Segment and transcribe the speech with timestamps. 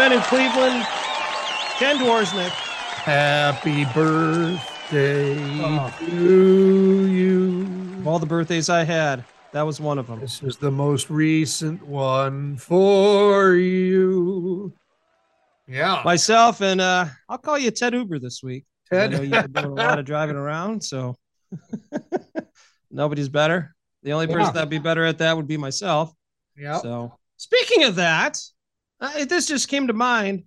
[0.00, 0.82] men in Cleveland.
[1.78, 2.48] Ken Dworsnick.
[3.04, 5.94] Happy birthday Oh.
[5.98, 7.62] to you.
[7.98, 10.18] Of all the birthdays I had, that was one of them.
[10.20, 14.72] This is the most recent one for you.
[15.68, 16.00] Yeah.
[16.02, 18.64] Myself and uh, I'll call you Ted Uber this week.
[18.90, 19.12] Ted.
[19.12, 21.14] I know you've been doing a lot of driving around, so
[22.90, 23.74] nobody's better.
[24.02, 24.52] The only person Yeah.
[24.52, 26.10] that'd be better at that would be myself.
[26.56, 26.78] yeah.
[26.78, 28.38] So, speaking of that,
[29.00, 30.44] uh, this just came to mind.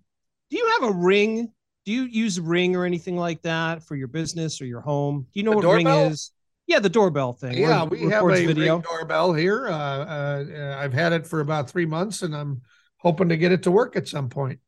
[0.49, 1.51] Do you have a ring?
[1.85, 5.27] Do you use a Ring or anything like that for your business or your home?
[5.33, 6.03] Do you know what doorbell?
[6.03, 6.31] Ring is?
[6.65, 7.57] Yeah, the doorbell thing.
[7.57, 8.75] Yeah, we have a video.
[8.75, 9.67] Ring doorbell here.
[9.67, 12.61] Uh, uh, I've had it for about three months, and I'm
[12.97, 14.59] hoping to get it to work at some point.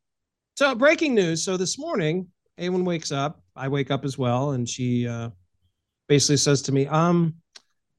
[0.58, 1.44] So breaking news.
[1.44, 2.28] So this morning,
[2.60, 3.42] Awen wakes up.
[3.56, 5.30] I wake up as well, and she uh,
[6.10, 7.36] basically says to me, "Um,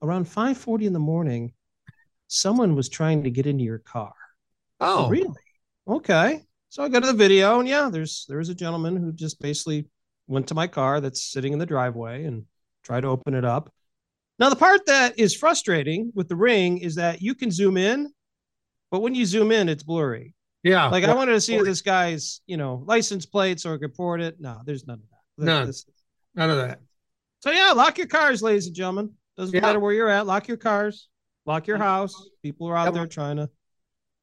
[0.02, 1.55] around five forty in the morning,
[2.27, 4.12] someone was trying to get into your car."
[4.78, 5.33] Oh, really?
[5.89, 6.41] Okay.
[6.69, 9.87] So I go to the video, and yeah, there's there's a gentleman who just basically
[10.27, 12.45] went to my car that's sitting in the driveway and
[12.83, 13.73] tried to open it up.
[14.39, 18.12] Now the part that is frustrating with the ring is that you can zoom in,
[18.91, 20.34] but when you zoom in, it's blurry.
[20.62, 20.89] yeah.
[20.89, 24.20] Like I wanted to see this guy's, you know, license plate so I could port
[24.20, 24.37] it.
[24.41, 25.45] No, there's none of that.
[25.47, 25.67] None.
[25.69, 25.87] This-
[26.34, 26.81] none of that.
[27.41, 29.12] so yeah, lock your cars, ladies and gentlemen.
[29.39, 29.61] Doesn't Yeah.
[29.62, 30.27] matter where you're at.
[30.27, 31.09] Lock your cars.
[31.47, 32.29] Lock your house.
[32.42, 32.95] People are out Yep.
[32.95, 33.48] there trying to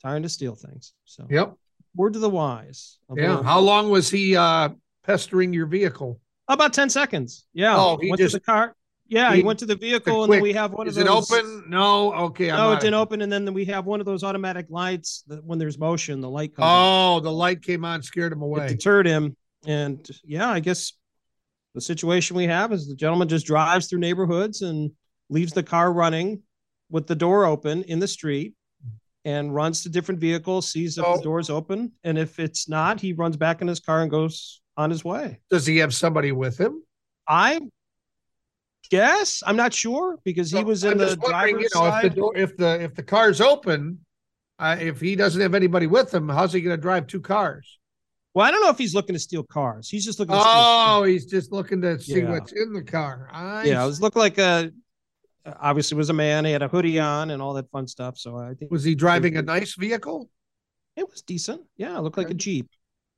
[0.04, 0.94] trying to steal things.
[1.06, 1.54] So Yep.
[1.96, 2.98] word to the wise.
[3.16, 3.42] Yeah.
[3.44, 4.70] How long was he uh,
[5.06, 6.20] pestering your vehicle?
[6.50, 7.46] about 10 seconds.
[7.54, 7.76] Yeah.
[7.78, 8.76] Oh, he went just- to the car.
[9.08, 11.04] Yeah, he, he- went to the The vehicle and then we have one of those.
[11.04, 11.70] Is it open?
[11.70, 12.14] No.
[12.14, 12.52] Okay.
[12.52, 13.22] I'm No, it didn't open.
[13.22, 16.56] And then we have one of those automatic lights that when there's motion, the light
[16.56, 17.18] comes on.
[17.18, 18.68] Oh, the light came on, scared him it away.
[18.68, 19.36] deterred him.
[19.66, 20.94] And yeah, I guess
[21.76, 24.92] the situation we have is the gentleman just drives through neighborhoods and
[25.30, 26.42] leaves the car running
[26.90, 28.54] with the door open in the street
[29.26, 31.92] and runs to different vehicles, sees if So- the door's open.
[32.04, 35.40] And if it's not, he runs back in his car and goes on his way.
[35.50, 36.84] Does he have somebody with him?
[37.28, 37.62] I
[38.90, 42.02] guess I'm not sure because he So was in I'm the driver's you know, if
[42.04, 44.00] the door, if the if the car's open,
[44.60, 47.80] uh, if he doesn't have anybody with him, how's he going to drive two cars?
[48.34, 49.90] Well, I don't know if he's looking to steal cars.
[49.90, 50.36] He's just looking.
[50.38, 52.32] Oh, he's just looking to see Yeah.
[52.32, 53.30] what's in the car.
[53.32, 54.72] I yeah, it was looked like a
[55.46, 56.46] obviously was a man.
[56.46, 58.18] He had a hoodie on and all that fun stuff.
[58.18, 60.30] So I think was he driving a nice vehicle?
[60.96, 61.62] it was decent.
[61.78, 62.70] Yeah, it looked like a Jeep.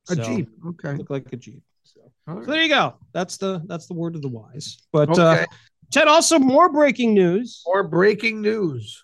[0.10, 0.50] A So, Jeep.
[0.66, 0.94] Okay.
[0.94, 1.62] Looked like a Jeep.
[1.84, 2.96] So, All so there you go.
[3.14, 4.78] That's the that's the word of the wise.
[4.92, 5.46] But uh,
[5.92, 7.62] Ted, also more breaking news.
[7.66, 9.04] More breaking news.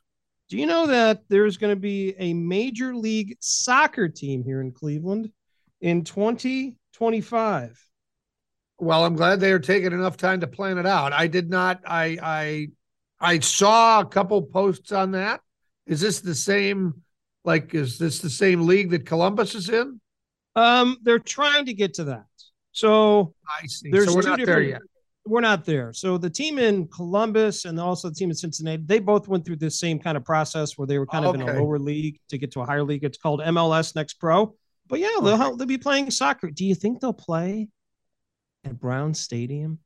[0.49, 4.71] Do you know that there's going to be a major league soccer team here in
[4.71, 5.31] Cleveland
[5.79, 7.87] in 2025?
[8.79, 11.13] Well, I'm glad they are taking enough time to plan it out.
[11.13, 11.81] I did not.
[11.85, 12.67] I I
[13.21, 15.41] I saw a couple posts on that.
[15.85, 17.01] Is this the same?
[17.45, 20.01] Like, is this the same league that Columbus is in?
[20.55, 22.25] Um, they're trying to get to that.
[22.71, 23.89] So I see.
[23.91, 24.81] There's so we're two not there different- yet.
[25.25, 25.93] we're not there.
[25.93, 29.57] So the team in Columbus and also the team in Cincinnati, they both went through
[29.57, 32.37] this same kind of process where they were kind of in a lower league to
[32.37, 33.03] get to a higher league.
[33.03, 34.55] It's called MLS Next Pro.
[34.87, 36.49] But yeah, they'll they'll be playing soccer.
[36.49, 37.69] Do you think they'll play
[38.65, 39.79] at Brown Stadium?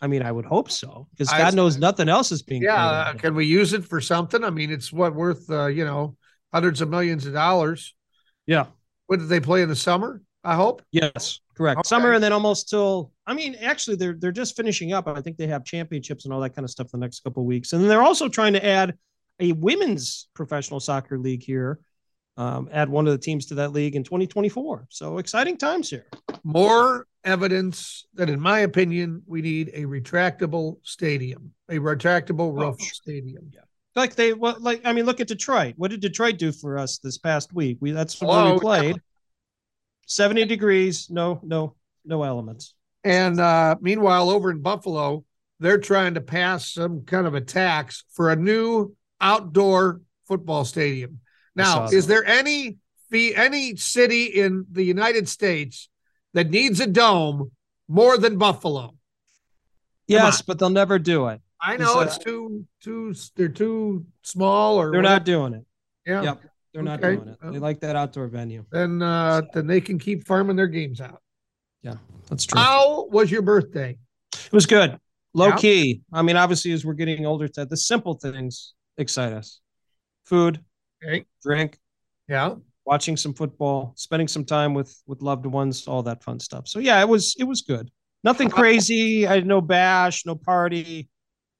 [0.00, 2.62] I mean, I would hope so because I- God knows nothing else is being.
[2.62, 4.44] Yeah, uh, can we use it for something?
[4.44, 6.16] I mean, it's what worth uh, you know
[6.52, 7.94] hundreds of millions of dollars.
[8.46, 8.66] yeah.
[9.06, 10.22] When did they play in the summer?
[10.44, 10.82] I hope.
[10.90, 11.78] Yes, correct.
[11.80, 11.88] Okay.
[11.88, 15.06] Summer and then almost till I mean, actually they're they're just finishing up.
[15.06, 17.46] I think they have championships and all that kind of stuff the next couple of
[17.46, 17.72] weeks.
[17.72, 18.94] And then they're also trying to add
[19.40, 21.80] a women's professional soccer league here.
[22.38, 24.86] Um, add one of the teams to that league in 2024.
[24.88, 26.06] So exciting times here.
[26.42, 33.50] More evidence that, in my opinion, we need a retractable stadium, a retractable roof stadium.
[33.94, 35.74] Like they well, like I mean, look at Detroit.
[35.76, 37.78] What did Detroit do for us this past week?
[37.80, 38.96] We that's where Oh, we played.
[40.06, 41.74] 70 degrees, no, no,
[42.04, 42.74] no elements.
[43.04, 45.24] And uh, meanwhile, over in Buffalo,
[45.60, 51.20] they're trying to pass some kind of a tax for a new outdoor football stadium.
[51.54, 52.78] Now, is there any
[53.10, 55.88] fee, any city in the United States
[56.34, 57.52] that needs a dome
[57.88, 58.94] more than Buffalo?
[60.06, 61.40] Yes, but they'll never do it.
[61.60, 65.14] I know it's too too they're too small or They're whatever.
[65.14, 65.64] not doing it.
[66.04, 66.22] Yeah.
[66.22, 66.42] Yep.
[66.74, 67.16] They're not Okay.
[67.16, 67.38] doing it.
[67.52, 68.64] They like that outdoor venue.
[68.72, 71.22] Then uh then they can keep farming their games out.
[71.82, 71.96] Yeah,
[72.28, 72.60] that's true.
[72.60, 73.96] How was your birthday?
[74.32, 74.98] It was good.
[75.34, 75.56] Low Yeah.
[75.56, 76.02] key.
[76.12, 79.60] I mean, obviously, as we're getting older, Ted, the simple things excite us.
[80.24, 80.64] Food,
[81.04, 81.24] Okay.
[81.42, 81.78] drink,
[82.28, 82.56] Yeah.
[82.84, 86.68] Watching some football, spending some time with with loved ones, all that fun stuff.
[86.68, 87.90] So yeah, it was it was good.
[88.24, 89.26] Nothing crazy.
[89.26, 91.08] I had no bash, no party,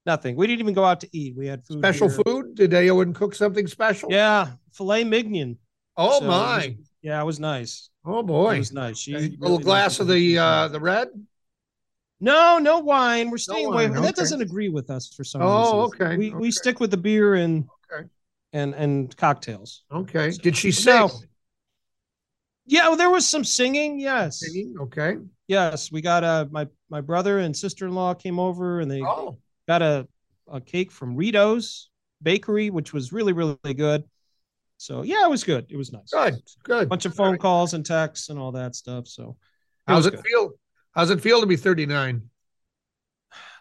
[0.07, 0.37] nothing.
[0.37, 1.35] We didn't even go out to eat.
[1.37, 1.79] We had food.
[1.79, 2.21] Special here.
[2.25, 2.55] food?
[2.55, 4.11] Did would cook something special?
[4.11, 5.59] Yeah, filet mignon.
[5.97, 6.57] Oh So it my.
[6.79, 7.91] was- yeah, it was nice.
[8.05, 8.99] Oh boy, It was nice.
[8.99, 11.09] She really little glass of the uh the red.
[12.21, 13.31] No, no wine.
[13.31, 13.87] We're staying away.
[13.89, 14.13] wine, That okay.
[14.13, 16.07] doesn't agree with us for some Oh, reason.
[16.07, 16.37] okay, We okay.
[16.37, 17.65] we stick with the beer and.
[18.53, 19.85] And and cocktails.
[19.93, 20.31] Okay.
[20.31, 21.09] Did she sing?
[22.65, 23.99] Yeah, well, there was some singing.
[23.99, 24.75] Yes, Singing?
[24.81, 25.17] Okay.
[25.49, 25.91] yes.
[25.91, 29.39] We got a my my brother and sister in law came over and they Oh,
[29.67, 30.07] got a
[30.51, 31.91] a cake from Rito's
[32.23, 34.05] Bakery, which was really really good.
[34.77, 35.67] So yeah, it was good.
[35.71, 36.11] It was nice.
[36.11, 36.35] good,
[36.65, 36.89] good.
[36.89, 39.07] bunch of phone calls and texts and all that stuff.
[39.09, 39.37] So
[39.87, 40.25] How's was it good.
[40.25, 40.51] feel?
[40.95, 42.23] How's it feel to be 39?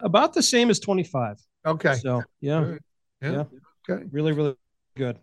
[0.02, 1.38] about the same as 25.
[1.66, 1.94] Okay.
[1.96, 2.80] So yeah, Good.
[3.22, 3.32] Yeah.
[3.32, 3.44] Yeah.
[3.90, 4.04] Okay.
[4.12, 4.56] really really
[4.96, 5.20] good.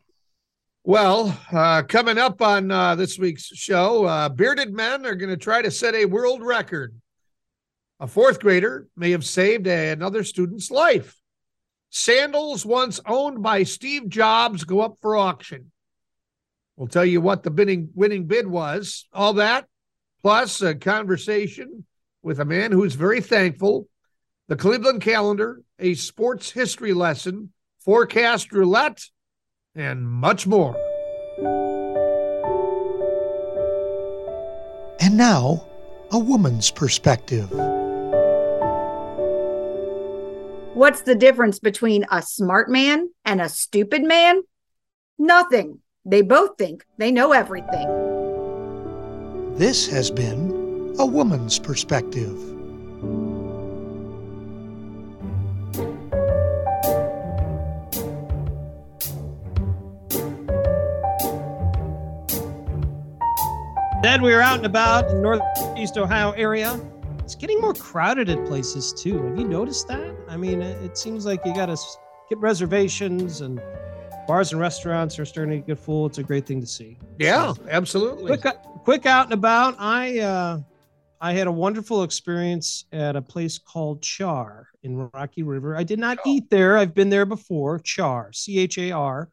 [0.85, 5.37] Well, uh, coming up on uh, this week's show, uh, bearded men are going to
[5.37, 6.99] try to set a world record.
[8.01, 11.17] A fourth grader may have saved a- another student's life.
[11.91, 15.73] Sandals once owned by Steve Jobs go up for auction.
[16.77, 19.07] We'll tell you what the winning winning bid was.
[19.13, 19.67] All that,
[20.23, 21.85] plus a conversation
[22.23, 23.89] with a man who's very thankful.
[24.47, 29.05] The Cleveland calendar, a sports history lesson, forecast roulette,
[29.79, 30.77] and much more.
[35.01, 35.65] And now,
[36.11, 37.51] a woman's perspective.
[40.75, 44.43] What's the difference between a smart man and a stupid man?
[45.19, 45.81] Nothing.
[46.05, 47.89] They both think they know everything.
[49.57, 52.58] This has been a woman's perspective.
[64.19, 66.81] Then we were out and about in northeast Ohio area.
[67.21, 69.23] It's getting more crowded at places too.
[69.23, 70.13] Have you noticed that?
[70.29, 71.77] I mean, it, seems like you got to
[72.29, 73.63] get reservations and
[74.27, 76.05] bars and restaurants are starting to get full.
[76.07, 76.99] It's a great thing to see.
[77.21, 78.37] Yeah, So, absolutely.
[78.37, 79.77] quick, quick out and about.
[79.79, 80.59] I uh,
[81.21, 85.77] I had a wonderful experience at a place called Char in Rocky River.
[85.77, 86.25] I did not Char.
[86.27, 86.77] eat there.
[86.77, 87.79] I've been there before.
[87.79, 89.31] Char, C H A R,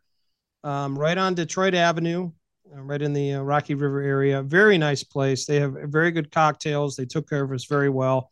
[0.63, 2.29] um, right on Detroit Avenue, uh,
[2.71, 4.41] right in the uh, Rocky River area.
[4.41, 5.45] Very nice place.
[5.45, 6.95] They have very good cocktails.
[6.95, 8.31] They took care of us very well.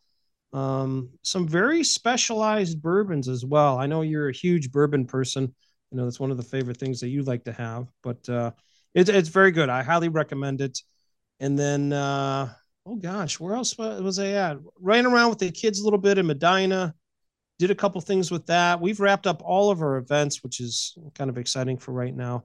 [0.52, 3.78] Um, some very specialized bourbons as well.
[3.78, 5.54] I know you're a huge bourbon person.
[5.90, 8.52] You know that's one of the favorite things that you like to have, but uh,
[8.94, 9.68] it's it's very good.
[9.68, 10.80] I highly recommend it.
[11.40, 12.52] And then, uh,
[12.86, 14.58] oh gosh, where else was I at?
[14.80, 16.94] Ran around with the kids a little bit in Medina.
[17.58, 18.80] Did a couple things with that.
[18.80, 22.44] We've wrapped up all of our events, which is kind of exciting for right now.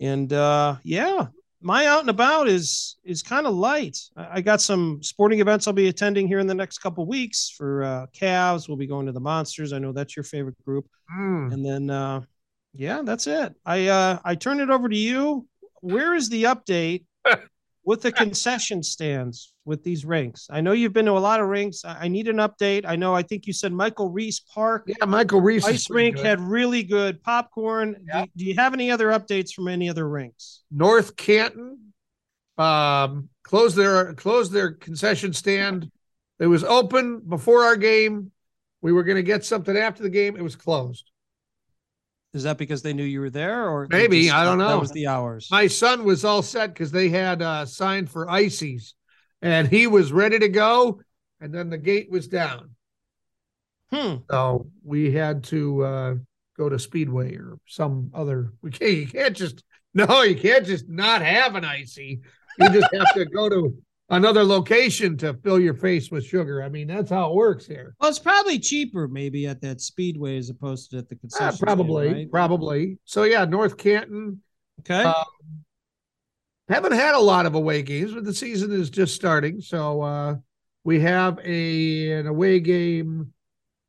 [0.00, 1.26] And uh, yeah,
[1.60, 3.98] my out and about is is kind of light.
[4.16, 7.82] I, got some sporting events I'll be attending here in the next couple weeks for
[7.82, 8.66] uh, Cavs.
[8.66, 9.72] We'll be going to the Monsters.
[9.72, 10.86] I know that's your favorite group.
[11.14, 11.52] Mm.
[11.52, 12.22] And then, uh,
[12.74, 13.54] yeah, that's it.
[13.66, 15.46] I uh, I turn it over to you.
[15.82, 17.04] Where is the update
[17.90, 20.46] with the concession stands with these rinks?
[20.48, 21.84] I know you've been to a lot of rinks.
[21.84, 22.84] I, I need an update.
[22.86, 23.14] I know.
[23.16, 25.66] I think you said Michael Reese Park Yeah, Michael Reese.
[25.66, 26.24] is ice rink good.
[26.24, 27.96] had really good popcorn.
[28.06, 28.26] Yeah.
[28.26, 30.62] Do, do you have any other updates from any other rinks?
[30.70, 31.92] North Canton
[32.58, 35.90] um, closed their closed their concession stand.
[36.38, 38.30] It was open before our game.
[38.82, 40.36] We were going to get something after the game.
[40.36, 41.09] It was closed.
[42.32, 44.68] Is that because they knew you were there, or Maybe, I don't know?
[44.68, 45.48] That was the hours.
[45.50, 48.94] My son was all set because they had uh, signed for ices,
[49.42, 51.00] and he was ready to go.
[51.40, 52.70] And then the gate was down,
[53.90, 54.16] Hmm.
[54.30, 56.14] so we had to uh,
[56.56, 58.52] go to Speedway or some other.
[58.62, 58.92] We can't.
[58.92, 60.22] You can't just no.
[60.22, 62.20] You can't just not have an icy.
[62.58, 63.74] You just have to go to
[64.10, 66.62] another location to fill your face with sugar.
[66.62, 67.94] I mean, that's how it works here.
[68.00, 71.46] Well, it's probably cheaper maybe at that speedway as opposed to at the concession.
[71.46, 72.30] Uh, stand, probably, right?
[72.30, 72.98] probably.
[73.04, 74.42] So yeah, North Canton.
[74.80, 75.02] Okay.
[75.04, 75.24] Uh,
[76.68, 79.60] haven't had a lot of away games, but the season is just starting.
[79.60, 80.36] So uh,
[80.84, 83.32] we have a an away game.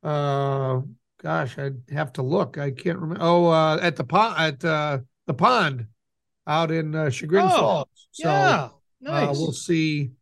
[0.02, 0.80] Uh,
[1.22, 2.58] gosh, I'd have to look.
[2.58, 3.22] I can't remember.
[3.24, 5.86] Oh, uh, at the pond at uh, the pond
[6.46, 8.08] out in uh, Chagrin Oh, Falls.
[8.10, 8.68] So yeah.
[9.02, 9.36] Nice.
[9.36, 10.12] uh, we'll see.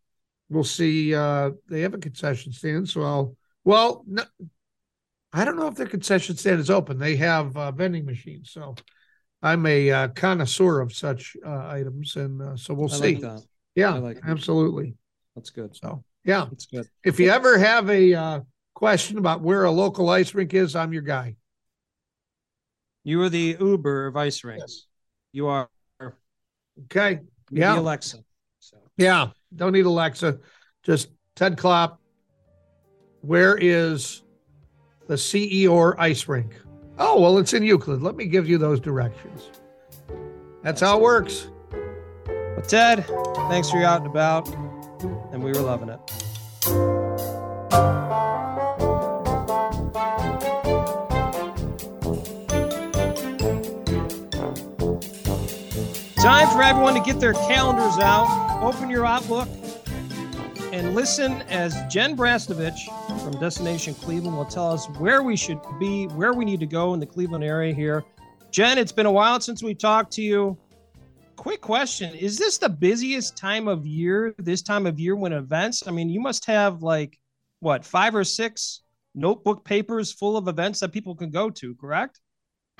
[0.48, 1.14] We'll see.
[1.14, 2.88] Uh, they have a concession stand.
[2.88, 4.24] So I'll, well, no,
[5.32, 6.98] I don't know if their concession stand is open.
[6.98, 8.50] They have uh, vending machines.
[8.50, 8.74] So
[9.42, 13.14] I'm a uh, connoisseur of such uh, items, and uh, so we'll I see.
[13.14, 13.42] like that.
[13.74, 14.96] Yeah, I like absolutely.
[15.36, 15.76] That's good.
[15.76, 16.86] So yeah, That's good.
[17.04, 18.40] if you ever have a uh,
[18.74, 21.36] question about where a local ice rink is, I'm your guy.
[23.04, 24.86] You are the Uber of ice rinks.
[25.32, 25.68] You are
[26.84, 27.20] Okay.
[27.50, 27.78] Yeah.
[27.78, 28.18] Alexa.
[29.00, 30.40] Yeah, don't need Alexa.
[30.82, 31.98] Just Ted Klopp.
[33.22, 34.20] Where is
[35.06, 36.52] the CEOR ice rink?
[36.98, 38.02] Oh, well, it's in Euclid.
[38.02, 39.50] Let me give you those directions.
[40.62, 41.48] That's how it works.
[42.26, 43.06] Well, Ted,
[43.48, 44.46] thanks for your out and about,
[45.32, 45.98] and we were loving it.
[56.20, 59.48] Time for everyone to get their calendars out, open your Outlook,
[60.72, 62.78] and listen as Jen Brastovich
[63.22, 66.92] from Destination Cleveland will tell us where we should be, where we need to go
[66.92, 68.04] in the Cleveland area here.
[68.50, 70.58] Jen, it's been a while since we talked to you.
[71.36, 75.86] Quick question Is this the busiest time of year, this time of year when events?
[75.86, 77.18] I mean, you must have like,
[77.60, 78.82] what, five or six
[79.14, 82.20] notebook papers full of events that people can go to, correct?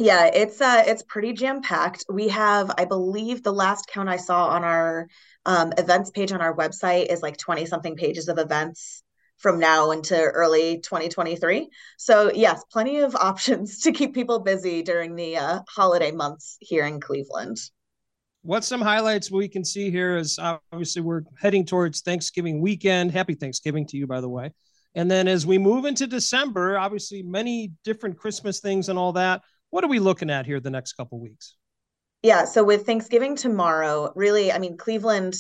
[0.00, 2.06] Yeah, it's uh it's pretty jam-packed.
[2.08, 5.08] We have, I believe the last count I saw on our
[5.44, 9.02] um, events page on our website is like 20 something pages of events
[9.36, 11.68] from now into early 2023.
[11.98, 16.86] So yes, plenty of options to keep people busy during the uh, holiday months here
[16.86, 17.58] in Cleveland.
[18.40, 23.12] What some highlights we can see here is obviously we're heading towards Thanksgiving weekend.
[23.12, 24.54] Happy Thanksgiving to you, by the way.
[24.94, 29.42] And then as we move into December, obviously many different Christmas things and all that.
[29.70, 31.54] What are we looking at here the next couple weeks?
[32.22, 35.34] Yeah, so with Thanksgiving tomorrow, really, I mean, Cleveland,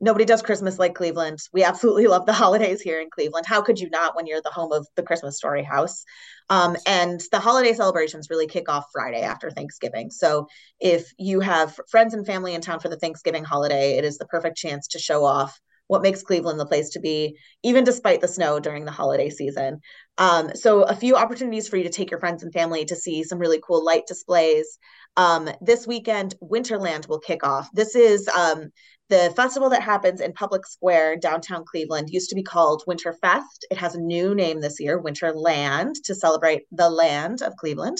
[0.00, 1.38] nobody does Christmas like Cleveland.
[1.52, 3.46] We absolutely love the holidays here in Cleveland.
[3.46, 6.04] How could you not when you're the home of the Christmas Story House?
[6.50, 10.10] Um, and the holiday celebrations really kick off Friday after Thanksgiving.
[10.10, 10.48] So
[10.80, 14.26] if you have friends and family in town for the Thanksgiving holiday, it is the
[14.26, 15.58] perfect chance to show off
[15.88, 19.80] what makes Cleveland the place to be, even despite the snow during the holiday season.
[20.18, 23.22] Um, so, a few opportunities for you to take your friends and family to see
[23.22, 24.78] some really cool light displays.
[25.16, 27.68] Um, this weekend, Winterland will kick off.
[27.72, 28.70] This is um,
[29.08, 33.64] the festival that happens in Public Square, downtown Cleveland, used to be called Winterfest.
[33.70, 37.98] It has a new name this year, Winterland, to celebrate the land of Cleveland.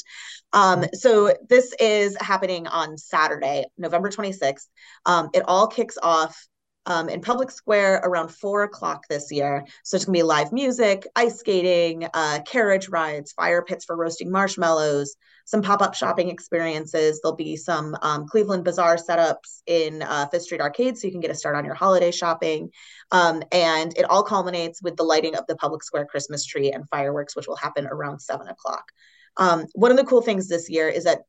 [0.52, 4.66] Um, so this is happening on Saturday, November 26th.
[5.06, 6.46] Um, it all kicks off
[6.88, 9.64] um, in Public Square around four o'clock this year.
[9.84, 14.32] So it's gonna be live music, ice skating, uh, carriage rides, fire pits for roasting
[14.32, 15.14] marshmallows,
[15.44, 17.20] some pop-up shopping experiences.
[17.20, 21.20] There'll be some um, Cleveland Bazaar setups in uh, Fifth Street Arcade, so you can
[21.20, 22.70] get a start on your holiday shopping.
[23.12, 26.88] Um, and it all culminates with the lighting of the Public Square Christmas tree and
[26.88, 28.84] fireworks, which will happen around seven o'clock.
[29.36, 31.20] Um, one of the cool things this year is that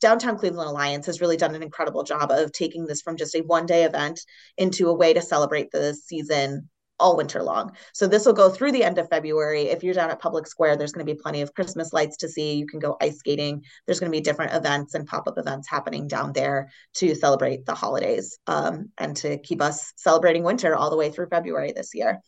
[0.00, 3.40] Downtown Cleveland Alliance has really done an incredible job of taking this from just a
[3.40, 4.20] one day event
[4.56, 6.68] into a way to celebrate the season
[7.00, 7.72] all winter long.
[7.92, 9.64] So this will go through the end of February.
[9.64, 12.28] If you're down at Public Square, there's going to be plenty of Christmas lights to
[12.28, 12.54] see.
[12.54, 13.62] You can go ice skating.
[13.86, 17.66] There's going to be different events and pop up events happening down there to celebrate
[17.66, 21.94] the holidays um, and to keep us celebrating winter all the way through February this
[21.94, 22.20] year.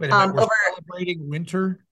[0.00, 1.83] Wait a minute, um, we're over, celebrating winter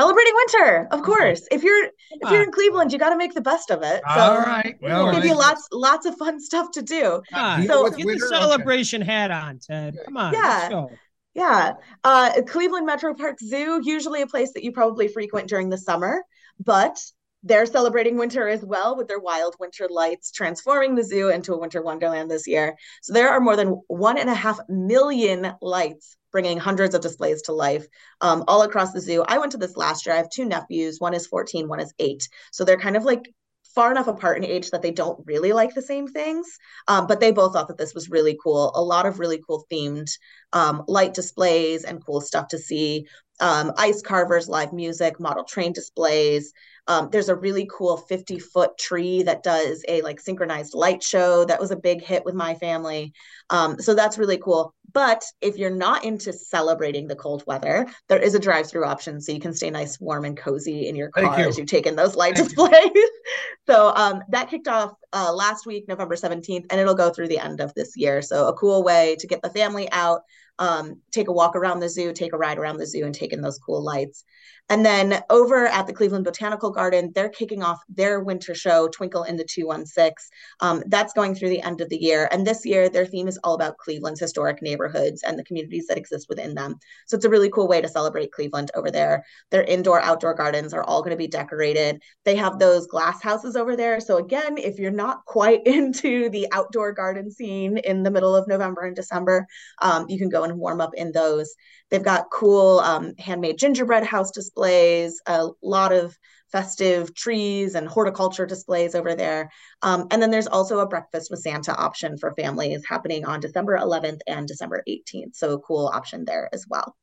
[0.00, 1.46] celebrating winter of course.
[1.50, 4.00] If you're if you're in cleveland you got to make the best of it.
[4.14, 4.76] So all right.
[4.80, 7.22] Well we'll give you lots lots of fun stuff to do.
[7.66, 8.28] So get winter?
[8.28, 9.12] the celebration okay.
[9.12, 9.96] hat on ted.
[10.04, 10.86] Come on yeah.
[11.34, 11.72] yeah.
[12.04, 16.22] Uh cleveland metro park zoo usually a place that you probably frequent during the summer
[16.58, 16.98] but
[17.42, 21.58] they're celebrating winter as well with their wild winter lights, transforming the zoo into a
[21.58, 22.76] winter wonderland this year.
[23.00, 27.42] So there are more than one and a half million lights bringing hundreds of displays
[27.42, 27.86] to life
[28.20, 29.24] um, all across the zoo.
[29.26, 30.14] I went to this last year.
[30.14, 31.00] I have two nephews.
[31.00, 32.28] One is 14, one is eight.
[32.52, 33.32] So they're kind of like
[33.74, 36.46] far enough apart in age that they don't really like the same things.
[36.88, 38.72] Um, but they both thought that this was really cool.
[38.74, 40.10] A lot of really cool themed
[40.52, 43.06] um, light displays and cool stuff to see.
[43.38, 46.52] Um, ice carvers, live music, model train displays,
[46.90, 51.44] um, there's a really cool 50 foot tree that does a like synchronized light show.
[51.44, 53.12] That was a big hit with my family.
[53.48, 54.74] Um, so that's really cool.
[54.92, 59.20] But if you're not into celebrating the cold weather, there is a drive through option
[59.20, 61.46] so you can stay nice, warm, and cozy in your car you.
[61.46, 62.90] as you take in those light Thank displays.
[63.68, 67.38] so um, that kicked off uh, last week, November 17th, and it'll go through the
[67.38, 68.20] end of this year.
[68.20, 70.22] So a cool way to get the family out,
[70.60, 73.32] um, take a walk around the zoo, take a ride around the zoo, and take
[73.32, 74.24] in those cool lights.
[74.70, 79.24] And then over at the Cleveland Botanical Garden, they're kicking off their winter show, Twinkle
[79.24, 80.14] in the 216.
[80.60, 82.28] Um, that's going through the end of the year.
[82.30, 85.98] And this year, their theme is all about Cleveland's historic neighborhoods and the communities that
[85.98, 86.76] exist within them.
[87.08, 89.24] So it's a really cool way to celebrate Cleveland over there.
[89.50, 92.00] Their indoor, outdoor gardens are all going to be decorated.
[92.24, 93.98] They have those glass houses over there.
[93.98, 98.46] So again, if you're not quite into the outdoor garden scene in the middle of
[98.46, 99.48] November and December,
[99.82, 101.54] um, you can go and warm up in those.
[101.90, 106.16] They've got cool um, handmade gingerbread house displays, a lot of
[106.52, 109.50] festive trees and horticulture displays over there.
[109.82, 113.78] Um, and then there's also a breakfast with Santa option for families happening on December
[113.78, 115.34] 11th and December 18th.
[115.36, 116.96] So a cool option there as well.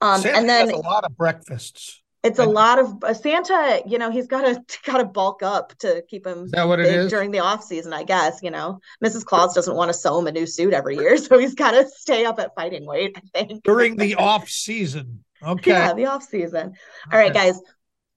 [0.00, 2.02] Um, Santa and then a lot of breakfasts.
[2.24, 5.76] It's a lot of uh, Santa, you know, he's got to got to bulk up
[5.80, 7.10] to keep him Is that what it is?
[7.10, 8.80] during the off season, I guess, you know.
[9.04, 9.24] Mrs.
[9.26, 11.86] Claus doesn't want to sew him a new suit every year, so he's got to
[11.88, 13.62] stay up at fighting weight, I think.
[13.62, 15.22] During the off season.
[15.42, 15.70] Okay.
[15.72, 16.72] Yeah, the off season.
[17.12, 17.48] All right, Okay.
[17.48, 17.60] guys.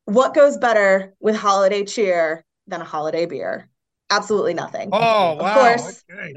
[0.05, 3.67] What goes better with holiday cheer than a holiday beer?
[4.09, 4.89] Absolutely nothing.
[4.93, 5.53] Oh, Of wow.
[5.53, 6.03] course.
[6.09, 6.33] Okay.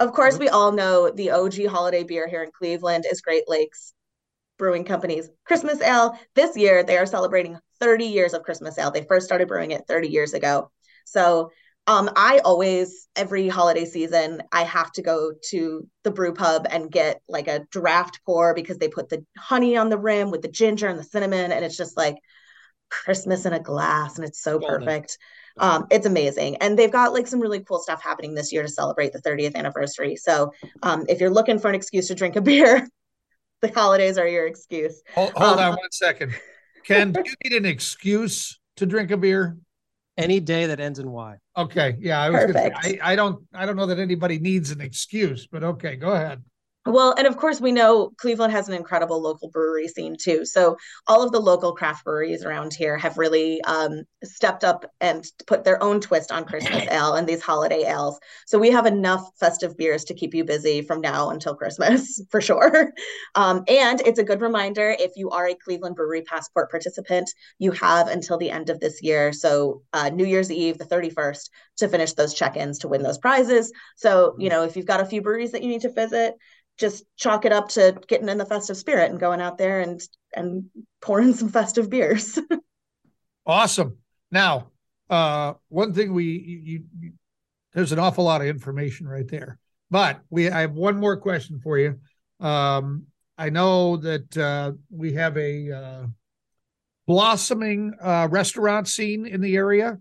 [0.00, 3.94] Of course, we all know the OG holiday beer here in Cleveland is Great Lakes
[4.58, 6.18] Brewing Company's Christmas Ale.
[6.34, 8.90] This year, they are celebrating 30 years of Christmas Ale.
[8.90, 10.70] They first started brewing it 30 years ago.
[11.04, 11.50] So,
[11.86, 16.92] um, I always, every holiday season, I have to go to the brew pub and
[16.92, 20.50] get like a draft pour because they put the honey on the rim with the
[20.50, 22.16] ginger and the cinnamon, and it's just like
[22.90, 25.16] Christmas in a glass, and it's so perfect.
[25.60, 26.56] Um, it's amazing.
[26.56, 29.56] And they've got like some really cool stuff happening this year to celebrate the 30th
[29.56, 30.16] anniversary.
[30.16, 32.86] So um, if you're looking for an excuse to drink a beer,
[33.62, 35.02] the holidays are your excuse.
[35.14, 36.34] Hold, hold Um, on one second.
[36.84, 39.56] Ken, do you need an excuse to drink a beer?
[40.16, 41.36] Any day that ends in Y.
[41.56, 43.02] Okay, yeah, I was gonna say, Perfect.
[43.04, 46.42] I, I don't I don't know that anybody needs an excuse, but okay, go ahead.
[46.88, 50.46] Well, and of course, we know Cleveland has an incredible local brewery scene too.
[50.46, 55.22] So all of the local craft breweries around here have really um, stepped up and
[55.46, 58.18] put their own twist on Christmas ale and these holiday ales.
[58.46, 62.40] So we have enough festive beers to keep you busy from now until Christmas for
[62.40, 62.94] sure.
[63.34, 67.70] Um, and it's a good reminder if you are a Cleveland Brewery Passport participant, you
[67.72, 69.34] have until the end of this year.
[69.34, 73.72] So uh, New Year's Eve, the 31st, to finish those check-ins to win those prizes.
[73.96, 76.34] So, you know, if you've got a few breweries that you need to visit,
[76.78, 80.00] just chalk it up to getting in the festive spirit and going out there and
[80.34, 80.66] and
[81.00, 82.38] pouring some festive beers.
[83.48, 83.96] Awesome.
[84.30, 84.72] Now,
[85.08, 87.12] uh, one thing we you, you,
[87.72, 89.58] there's an awful lot of information right there,
[89.90, 91.98] but we I have one more question for you.
[92.40, 93.06] Um,
[93.38, 96.06] I know that uh, we have a uh,
[97.06, 99.98] blossoming uh, restaurant scene in the area.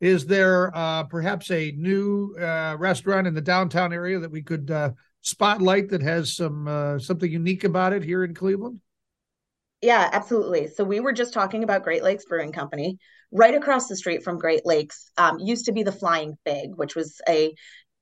[0.00, 4.72] Is there uh, perhaps a new uh, restaurant in the downtown area that we could
[4.72, 4.90] uh,
[5.22, 8.80] spotlight that has some uh, something unique about it here in Cleveland?
[9.80, 10.66] Yeah, absolutely.
[10.68, 12.98] So we were just talking about Great Lakes Brewing Company.
[13.30, 16.96] Right across the street from Great Lakes um, used to be the Flying Fig, which
[16.96, 17.54] was a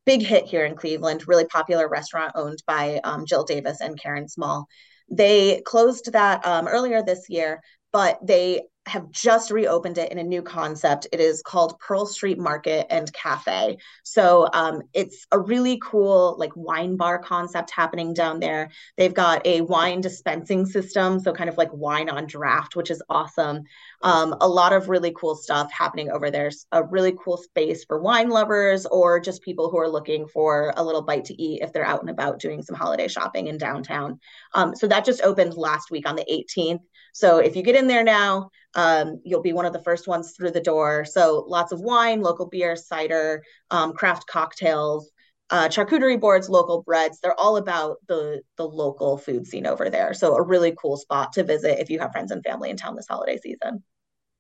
[0.07, 4.29] big hit here in Cleveland, really popular restaurant owned by um, Jill Davis and Karen
[4.29, 4.67] Small.
[5.11, 7.61] They closed that um, earlier this year,
[7.93, 11.09] but they have just reopened it in a new concept.
[11.13, 13.79] It is called Pearl Street Market and Cafe.
[14.05, 18.71] So um, it's a really cool like wine bar concept happening down there.
[18.97, 23.03] They've got a wine dispensing system, so kind of like wine on draft, which is
[23.09, 23.65] awesome.
[24.03, 26.51] Um, a lot of really cool stuff happening over there.
[26.73, 30.85] A really cool space for wine lovers or just people who are looking for a
[30.85, 34.19] little bite to eat if they're out and about doing some holiday shopping in downtown.
[34.55, 36.81] Um, so that just opened last week on the 18th.
[37.13, 40.35] So if you get in there now, um, you'll be one of the first ones
[40.37, 41.05] through the door.
[41.07, 45.11] So lots of wine, local beer, cider, um, craft cocktails,
[45.51, 47.21] uh, charcuterie boards, local breads.
[47.21, 50.15] They're all about the the local food scene over there.
[50.15, 52.97] So a really cool spot to visit if you have friends and family in town
[52.97, 53.83] this holiday season.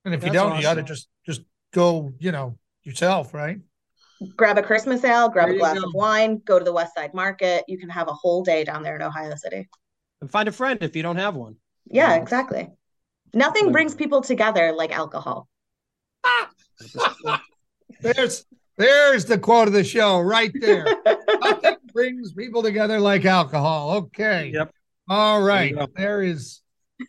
[0.04, 1.42] And if you don't, you ought to just just
[1.72, 3.58] go, you know, yourself, right?
[4.34, 5.88] Grab a Christmas ale, grab There a glass go.
[5.88, 7.64] of wine, go to the West Side Market.
[7.68, 9.68] You can have a whole day down there in Ohio City.
[10.20, 11.56] And find a friend if you don't have one.
[11.90, 12.22] Yeah, Yeah.
[12.22, 12.70] exactly.
[13.34, 15.48] Nothing brings people together like alcohol.
[18.00, 18.44] There's
[18.76, 20.86] there's the quote of the show right there.
[21.40, 23.92] Nothing brings people together like alcohol.
[23.92, 24.50] Okay.
[24.54, 24.72] Yep.
[25.08, 25.70] All There right.
[25.70, 25.86] you go.
[25.94, 26.60] There is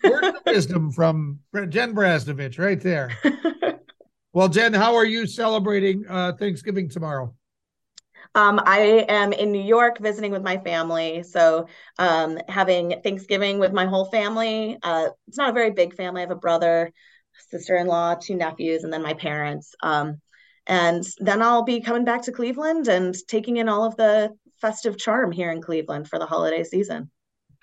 [0.03, 3.11] word of wisdom from Jen Brasnovich right there.
[4.33, 7.33] Well, Jen, how are you celebrating uh, Thanksgiving tomorrow?
[8.35, 11.23] Um, I am in New York visiting with my family.
[11.23, 11.65] So,
[11.97, 14.77] um, having Thanksgiving with my whole family.
[14.83, 16.21] Uh, it's not a very big family.
[16.21, 16.91] I have a brother,
[17.49, 19.73] sister-in-law, two nephews, and then my parents.
[19.81, 20.21] Um,
[20.67, 24.97] and then I'll be coming back to Cleveland and taking in all of the festive
[24.97, 27.09] charm here in Cleveland for the holiday season.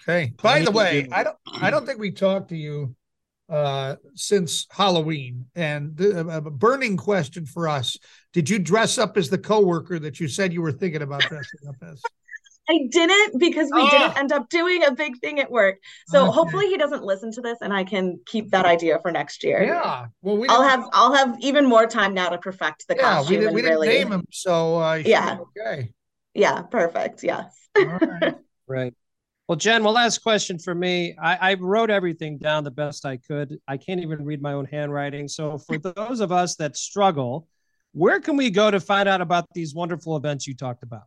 [0.03, 0.33] Okay.
[0.43, 1.09] By the way.
[1.13, 2.95] I don't I don't think we talked to you
[3.49, 5.47] uh since Halloween.
[5.55, 7.99] And the, a burning question for us:
[8.33, 11.69] Did you dress up as the coworker that you said you were thinking about dressing
[11.69, 12.03] up as?
[12.69, 13.91] I didn't because we Ah.
[13.91, 15.77] didn't end up doing a big thing at work.
[16.09, 16.33] So Okay.
[16.33, 19.63] hopefully he doesn't listen to this and I can keep that idea for next year.
[19.63, 20.07] Yeah.
[20.23, 23.29] Well, we I'll have I'll have even more time now to perfect the yeah, costume
[23.31, 25.39] we didn't and we didn't name him, so uh, you should be Yeah.
[25.59, 25.93] okay.
[26.33, 27.23] yeah, perfect.
[27.23, 27.55] Yes.
[27.77, 28.35] All right.
[28.67, 28.95] Right.
[29.47, 31.15] Well, Jen, well, last question for me.
[31.23, 33.59] I, I wrote everything down the best I could.
[33.69, 35.29] I can't even read my own handwriting.
[35.29, 37.47] So, for those of us that struggle,
[37.93, 41.03] where can we go to find out about these wonderful events you talked about?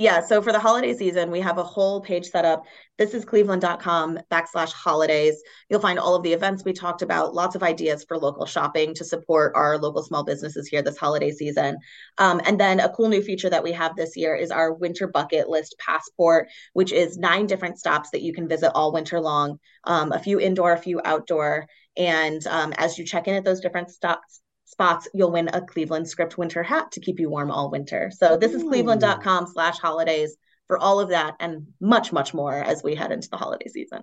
[0.00, 2.64] Yeah, so for the holiday season, we have a whole page set up.
[2.96, 5.42] This is cleveland.com backslash holidays.
[5.68, 8.94] You'll find all of the events we talked about, lots of ideas for local shopping
[8.94, 11.76] to support our local small businesses here this holiday season.
[12.16, 15.06] Um, and then a cool new feature that we have this year is our winter
[15.06, 19.58] bucket list passport, which is nine different stops that you can visit all winter long,
[19.84, 21.66] um, a few indoor, a few outdoor.
[21.98, 26.08] And um, as you check in at those different stops, spots, you'll win a Cleveland
[26.08, 28.10] script winter hat to keep you warm all winter.
[28.14, 30.36] So this is cleveland.com slash holidays
[30.68, 34.02] for all of that and much, much more as we head into the holiday season.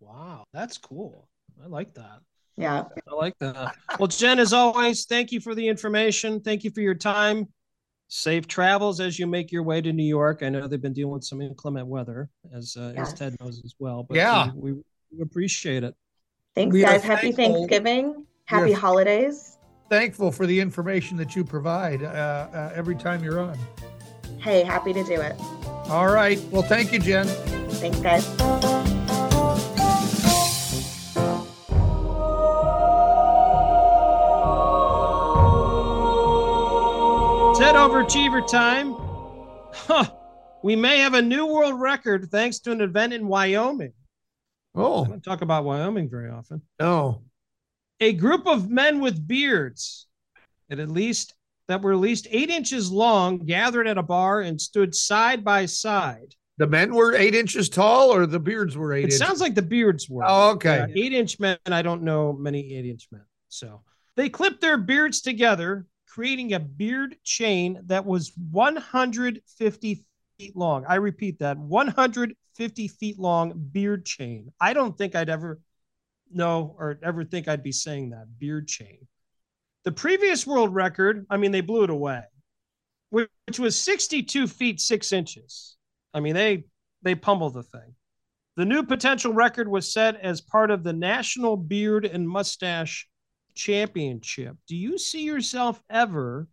[0.00, 1.28] Wow, that's cool.
[1.62, 2.20] I like that.
[2.56, 2.84] Yeah.
[3.08, 3.74] I like that.
[3.98, 6.40] Well, Jen, as always, thank you for the information.
[6.40, 7.46] Thank you for your time.
[8.08, 10.42] Safe travels as you make your way to New York.
[10.42, 13.12] I know they've been dealing with some inclement weather, as uh, Yes.
[13.12, 14.02] as Ted knows as well.
[14.02, 14.50] But Yeah.
[14.54, 15.94] we, we appreciate it.
[16.54, 17.02] Thanks, We guys.
[17.02, 18.24] Happy thankful- Thanksgiving.
[18.46, 18.78] Happy Yes.
[18.78, 19.57] holidays.
[19.88, 23.58] Thankful for the information that you provide uh, uh, every time you're on.
[24.38, 25.34] Hey, happy to do it.
[25.88, 26.38] All right.
[26.50, 27.26] Well, thank you, Jen.
[27.26, 28.26] Thanks, guys.
[37.58, 38.94] Ted overachiever time.
[39.74, 40.04] Huh.
[40.62, 43.92] We may have a new world record thanks to an event in Wyoming.
[44.76, 46.62] I Oh, don't talk about Wyoming very often.
[46.78, 47.22] no.
[48.00, 50.06] A group of men with beards
[50.68, 51.34] that at least
[51.68, 55.66] that were at least eight inches long gathered at a bar and stood side by
[55.66, 56.34] side.
[56.56, 59.18] The men were eight inches tall or the beards were eight It inches?
[59.18, 60.24] sounds like the beards were.
[60.26, 60.86] Oh, okay.
[60.88, 61.58] Yeah, eight inch men.
[61.66, 63.22] I don't know many eight inch men.
[63.48, 63.82] So
[64.16, 70.04] they clipped their beards together, creating a beard chain that was 150
[70.38, 70.84] feet long.
[70.88, 74.52] I repeat that 150 feet long beard chain.
[74.60, 75.60] I don't think I'd ever
[76.32, 79.06] know or ever think I'd be saying that beard chain.
[79.84, 82.22] The previous world record, I mean, they blew it away,
[83.10, 85.76] which which was 62 feet six inches.
[86.12, 86.64] I mean, they
[87.02, 87.94] they pummeled the thing.
[88.56, 93.08] The new potential record was set as part of the National Beard and Mustache
[93.54, 94.56] Championship.
[94.66, 96.48] Do you see yourself ever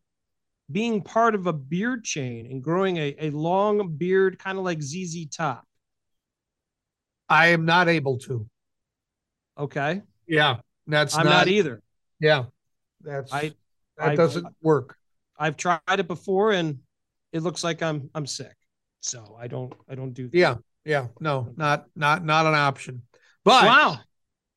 [0.71, 4.81] being part of a beard chain and growing a, a long beard, kind of like
[4.81, 5.65] ZZ Top?
[7.27, 8.47] I am not able to.
[9.57, 10.01] Okay.
[10.27, 10.57] Yeah.
[10.87, 11.81] That's I'm not, either.
[12.19, 12.45] Yeah.
[13.01, 13.53] That's I-
[13.97, 14.97] that I- doesn't work.
[15.37, 16.79] I've tried it before and
[17.33, 18.55] it looks like I'm I'm sick.
[19.01, 20.37] So I don't I don't do that.
[20.37, 20.55] Yeah.
[20.85, 21.07] Yeah.
[21.19, 23.01] No, not not not an option.
[23.43, 23.99] But Wow.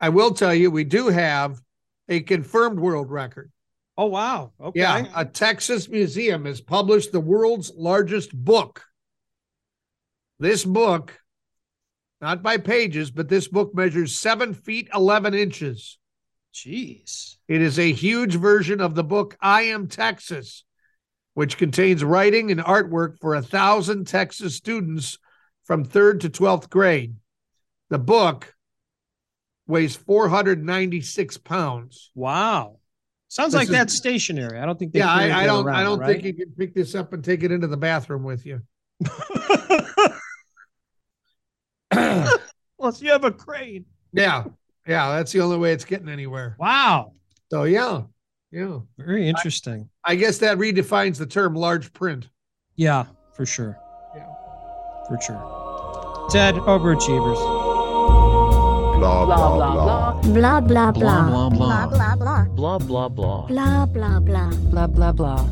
[0.00, 1.60] I will tell you, we do have
[2.08, 3.50] a confirmed world record.
[3.96, 4.52] Oh wow.
[4.60, 4.80] Okay.
[4.80, 8.84] Yeah, a Texas museum has published the world's largest book.
[10.38, 11.18] This book,
[12.20, 15.98] not by pages, but this book measures seven feet, 11 inches.
[16.54, 17.36] Jeez.
[17.46, 20.64] It is a huge version of the book I Am Texas,
[21.34, 25.18] which contains writing and artwork for a thousand Texas students
[25.64, 27.14] from third to 12th grade.
[27.90, 28.54] The book
[29.66, 32.10] weighs 496 pounds.
[32.14, 32.80] Wow.
[33.28, 34.58] Sounds This like is- that's stationary.
[34.58, 36.20] I don't think they Yeah, I, I don't I don't right?
[36.20, 38.62] think you can pick this up and take it into the bathroom with you.
[42.78, 43.84] Unless you have a crane.
[44.12, 44.44] Yeah.
[44.86, 46.56] Yeah, that's the only way it's getting anywhere.
[46.58, 47.12] Wow.
[47.50, 48.02] So yeah.
[48.50, 48.78] Yeah.
[48.96, 49.88] Very interesting.
[50.04, 52.28] I guess that redefines the term large print.
[52.76, 53.76] Yeah, for sure.
[54.16, 54.26] Yeah.
[55.08, 56.28] For sure.
[56.30, 57.36] Ted, overachievers.
[58.98, 61.28] Blah blah blah blah blah blah Blah blah blah.
[61.28, 62.44] blah blah blah blah.
[62.54, 64.50] blah blah blah Blah blah blah.
[64.70, 65.44] blah blah blah.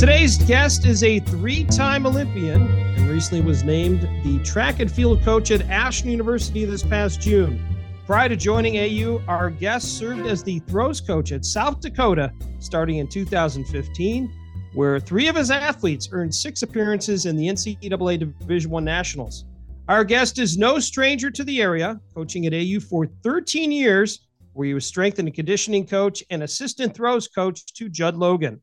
[0.00, 5.22] Today's guest is a three time Olympian and recently was named the track and field
[5.22, 7.62] coach at Ashland University this past June.
[8.06, 12.96] Prior to joining AU, our guest served as the throws coach at South Dakota starting
[12.96, 14.32] in 2015,
[14.72, 19.44] where three of his athletes earned six appearances in the NCAA Division One Nationals.
[19.86, 24.20] Our guest is no stranger to the area, coaching at AU for 13 years,
[24.54, 28.62] where he was strength and conditioning coach and assistant throws coach to Judd Logan.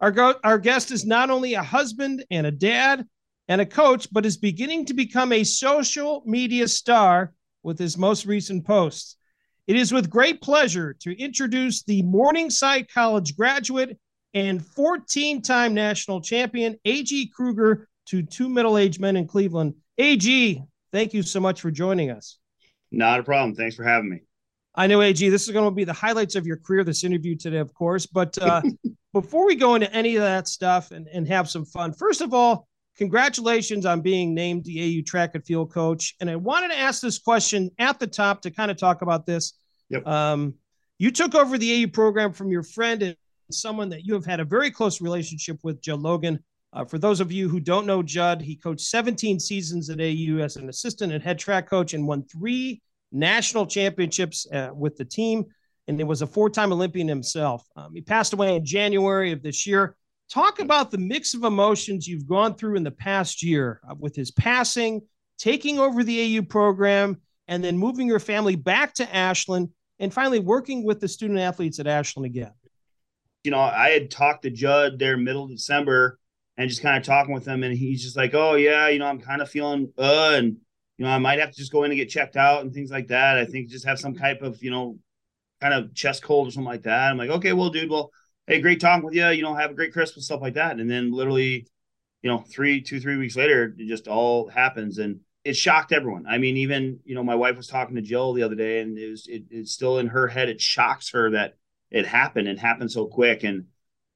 [0.00, 3.06] Our, go- our guest is not only a husband and a dad
[3.48, 7.32] and a coach, but is beginning to become a social media star
[7.62, 9.16] with his most recent posts.
[9.66, 13.98] It is with great pleasure to introduce the Morningside College graduate
[14.34, 17.30] and 14 time national champion, A.G.
[17.34, 19.74] Kruger, to two middle aged men in Cleveland.
[19.98, 22.38] A.G., thank you so much for joining us.
[22.90, 23.54] Not a problem.
[23.54, 24.20] Thanks for having me.
[24.74, 27.36] I know, AG, this is going to be the highlights of your career, this interview
[27.36, 28.06] today, of course.
[28.06, 28.62] But uh,
[29.12, 32.34] before we go into any of that stuff and, and have some fun, first of
[32.34, 36.14] all, congratulations on being named the AU track and field coach.
[36.20, 39.24] And I wanted to ask this question at the top to kind of talk about
[39.24, 39.54] this.
[39.88, 40.06] Yep.
[40.06, 40.54] Um,
[40.98, 43.16] you took over the AU program from your friend and
[43.50, 46.40] someone that you have had a very close relationship with, Judd Logan.
[46.72, 50.38] Uh, for those of you who don't know Judd, he coached 17 seasons at AU
[50.42, 55.04] as an assistant and head track coach and won three national championships uh, with the
[55.04, 55.44] team.
[55.88, 57.66] And he was a four time Olympian himself.
[57.74, 59.96] Um, he passed away in January of this year.
[60.30, 64.14] Talk about the mix of emotions you've gone through in the past year uh, with
[64.14, 65.00] his passing,
[65.38, 67.16] taking over the AU program,
[67.48, 71.80] and then moving your family back to Ashland, and finally working with the student athletes
[71.80, 72.52] at Ashland again.
[73.42, 76.18] You know, I had talked to Judd there middle of December
[76.58, 79.06] and just kind of talking with him, and he's just like, "Oh yeah, you know,
[79.06, 80.58] I'm kind of feeling uh, and
[80.98, 82.90] you know, I might have to just go in and get checked out and things
[82.90, 83.38] like that.
[83.38, 84.98] I think just have some type of you know,
[85.60, 88.10] kind of chest cold or something like that." I'm like, "Okay, well, dude, well,
[88.46, 89.26] hey, great talking with you.
[89.28, 91.66] You know, have a great Christmas stuff like that." And then literally,
[92.22, 96.26] you know, three, two, three weeks later, it just all happens and it shocked everyone.
[96.28, 98.98] I mean, even you know, my wife was talking to Jill the other day, and
[98.98, 100.48] it was it, it's still in her head.
[100.48, 101.56] It shocks her that
[101.90, 103.44] it happened and happened so quick.
[103.44, 103.66] And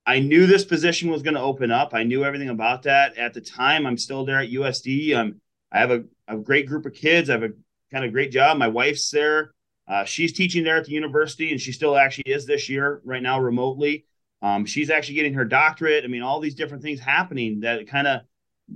[0.05, 1.95] I knew this position was going to open up.
[1.95, 3.87] I knew everything about that at the time.
[3.87, 5.17] I'm still there at USD.
[5.17, 7.31] I'm I have a, a great group of kids.
[7.31, 7.53] I have a
[7.91, 8.59] kind of great job.
[8.59, 9.53] My wife's there.
[9.89, 13.23] Uh, she's teaching there at the university, and she still actually is this year right
[13.23, 14.07] now remotely.
[14.41, 16.05] Um, she's actually getting her doctorate.
[16.05, 18.23] I mean, all these different things happening that kind of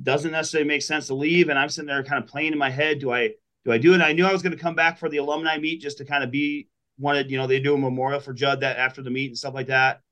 [0.03, 1.49] doesn't necessarily make sense to leave.
[1.49, 3.31] And I'm sitting there kind of playing in my head, do I
[3.65, 4.01] do I do it?
[4.01, 6.23] I knew I was going to come back for the alumni meet just to kind
[6.23, 9.29] of be wanted, you know, they do a memorial for Judd that after the meet
[9.29, 10.03] and stuff like that.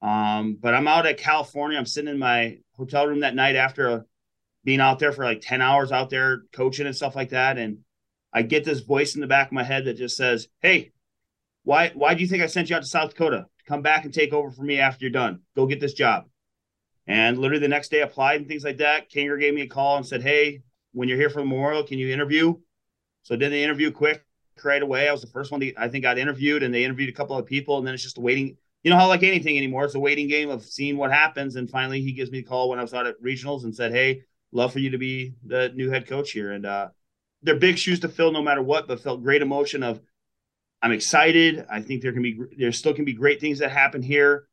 [0.00, 1.76] Um, but I'm out at California.
[1.76, 4.06] I'm sitting in my hotel room that night after
[4.64, 7.58] being out there for like 10 hours out there coaching and stuff like that.
[7.58, 7.78] And
[8.32, 10.92] I get this voice in the back of my head that just says, Hey,
[11.64, 13.46] why why do you think I sent you out to South Dakota?
[13.66, 15.40] Come back and take over for me after you're done.
[15.54, 16.26] Go get this job.
[17.06, 19.10] And literally the next day I applied and things like that.
[19.10, 20.62] Kinger gave me a call and said, Hey,
[20.92, 22.54] when you're here for memorial, can you interview?
[23.22, 24.24] So I did the interview quick
[24.64, 25.08] right away.
[25.08, 27.36] I was the first one that I think got interviewed, and they interviewed a couple
[27.36, 28.56] of people, and then it's just waiting.
[28.82, 31.56] You know how like anything anymore, it's a waiting game of seeing what happens.
[31.56, 33.92] And finally, he gives me a call when I was out at regionals and said,
[33.92, 36.88] "Hey, love for you to be the new head coach here." And uh,
[37.42, 38.88] they're big shoes to fill, no matter what.
[38.88, 40.00] But felt great emotion of
[40.82, 41.66] I'm excited.
[41.70, 44.46] I think there can be there still can be great things that happen here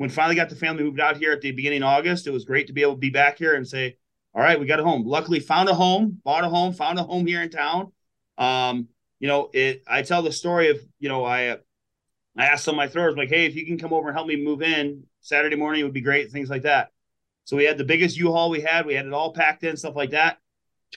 [0.00, 2.46] when finally got the family moved out here at the beginning of August, it was
[2.46, 3.98] great to be able to be back here and say,
[4.34, 5.04] all right, we got a home.
[5.04, 7.92] Luckily, found a home, bought a home, found a home here in town.
[8.38, 9.82] Um, you know, it.
[9.86, 11.58] I tell the story of, you know, I
[12.34, 14.26] I asked some of my throwers like, hey, if you can come over and help
[14.26, 16.32] me move in Saturday morning, it would be great.
[16.32, 16.92] Things like that.
[17.44, 18.86] So we had the biggest U-Haul we had.
[18.86, 20.38] We had it all packed in, stuff like that.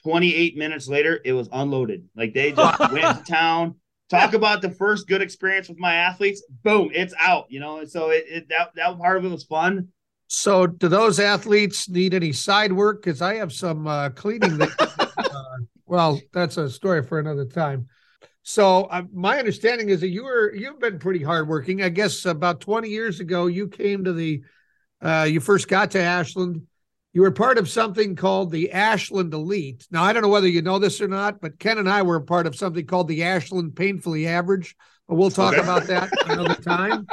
[0.02, 2.08] 28 minutes later, it was unloaded.
[2.16, 3.76] Like they just went to town,
[4.08, 6.42] talk about the first good experience with my athletes.
[6.62, 7.46] Boom, it's out.
[7.48, 9.88] You know, so it, it that that part of it was fun.
[10.26, 13.02] So, do those athletes need any side work?
[13.02, 14.58] Because I have some uh, cleaning.
[14.58, 14.70] That,
[15.18, 15.44] uh,
[15.86, 17.86] well, that's a story for another time.
[18.42, 21.82] So, uh, my understanding is that you were you've been pretty hardworking.
[21.82, 24.42] I guess about twenty years ago, you came to the.
[25.00, 26.62] Uh, you first got to Ashland.
[27.14, 29.86] You were part of something called the Ashland Elite.
[29.92, 32.20] Now, I don't know whether you know this or not, but Ken and I were
[32.20, 34.74] part of something called the Ashland Painfully Average.
[35.08, 35.62] But we'll talk Okay.
[35.62, 37.06] about that another time.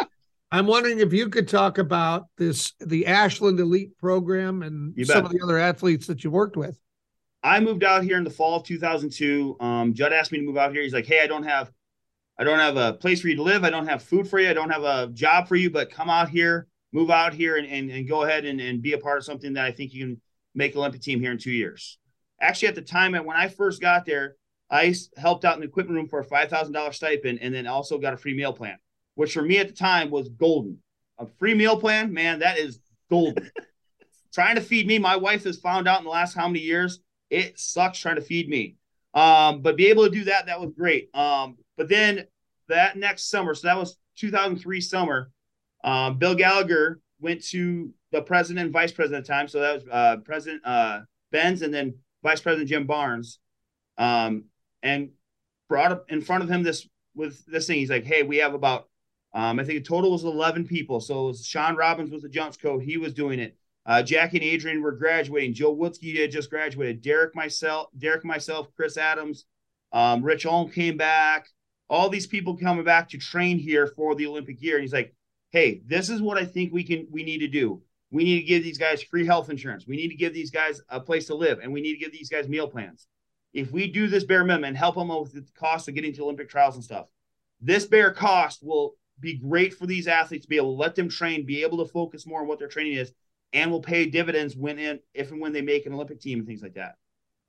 [0.51, 5.31] I'm wondering if you could talk about this, the Ashland Elite program and some of
[5.31, 6.79] the other athletes that you worked with.
[7.43, 9.57] I moved out here in the fall of 2002.
[9.59, 10.81] Um, Judd asked me to move out here.
[10.81, 11.71] He's like, "Hey, I don't have,
[12.39, 13.63] I don't have a place for you to live.
[13.63, 14.49] I don't have food for you.
[14.49, 15.69] I don't have a job for you.
[15.69, 18.93] But come out here, move out here, and and, and go ahead and, and be
[18.93, 20.21] a part of something that I think you can
[20.53, 21.97] make Olympic team here in two years."
[22.39, 24.35] Actually, at the time when I first got there,
[24.69, 27.67] I helped out in the equipment room for a five thousand dollars stipend, and then
[27.67, 28.77] also got a free meal plan,
[29.15, 30.79] which for me at the time was golden.
[31.19, 33.51] A free meal plan, man, that is golden.
[34.33, 36.99] Trying to feed me, my wife has found out in the last how many years
[37.29, 38.75] it sucks trying to feed me.
[39.13, 41.13] Um, but be able to do that, that was great.
[41.13, 42.27] Um, but then
[42.69, 45.31] that next summer, so that was 2003 summer,
[45.83, 49.47] um, Bill Gallagher went to the president and vice president at the time.
[49.47, 53.39] So that was uh, President uh, Benz and then Vice President Jim Barnes,
[53.97, 54.45] um,
[54.83, 55.09] and
[55.69, 57.77] brought up in front of him this with this thing.
[57.79, 58.89] He's like, "Hey, we have about,
[59.33, 60.99] um, I think the total was 11 people.
[60.99, 62.83] So it was Sean Robbins was the jumps coach.
[62.83, 63.55] He was doing it.
[63.85, 65.53] Uh, Jackie and Adrian were graduating.
[65.55, 67.01] Joe Woodsky had just graduated.
[67.01, 69.45] Derek myself, Derek myself, Chris Adams,
[69.91, 71.47] um, Rich Olm came back.
[71.89, 74.75] All these people coming back to train here for the Olympic year.
[74.75, 75.13] And he's like,
[75.51, 77.81] "Hey, this is what I think we can we need to do.
[78.09, 79.87] We need to give these guys free health insurance.
[79.87, 82.11] We need to give these guys a place to live, and we need to give
[82.11, 83.07] these guys meal plans.
[83.53, 86.23] If we do this bare minimum and help them with the cost of getting to
[86.23, 87.07] Olympic trials and stuff,
[87.61, 91.09] this bare cost will be great for these athletes to be able to let them
[91.09, 93.13] train, be able to focus more on what their training is,
[93.53, 96.47] and will pay dividends when in if and when they make an Olympic team and
[96.47, 96.95] things like that.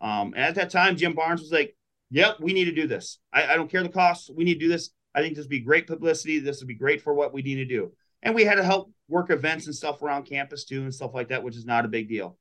[0.00, 1.76] Um, and at that time, Jim Barnes was like,
[2.10, 3.18] "Yep, we need to do this.
[3.32, 4.30] I, I don't care the cost.
[4.34, 4.90] We need to do this.
[5.14, 6.38] I think this would be great publicity.
[6.38, 8.92] This would be great for what we need to do." And we had to help
[9.08, 11.88] work events and stuff around campus too and stuff like that, which is not a
[11.88, 12.38] big deal.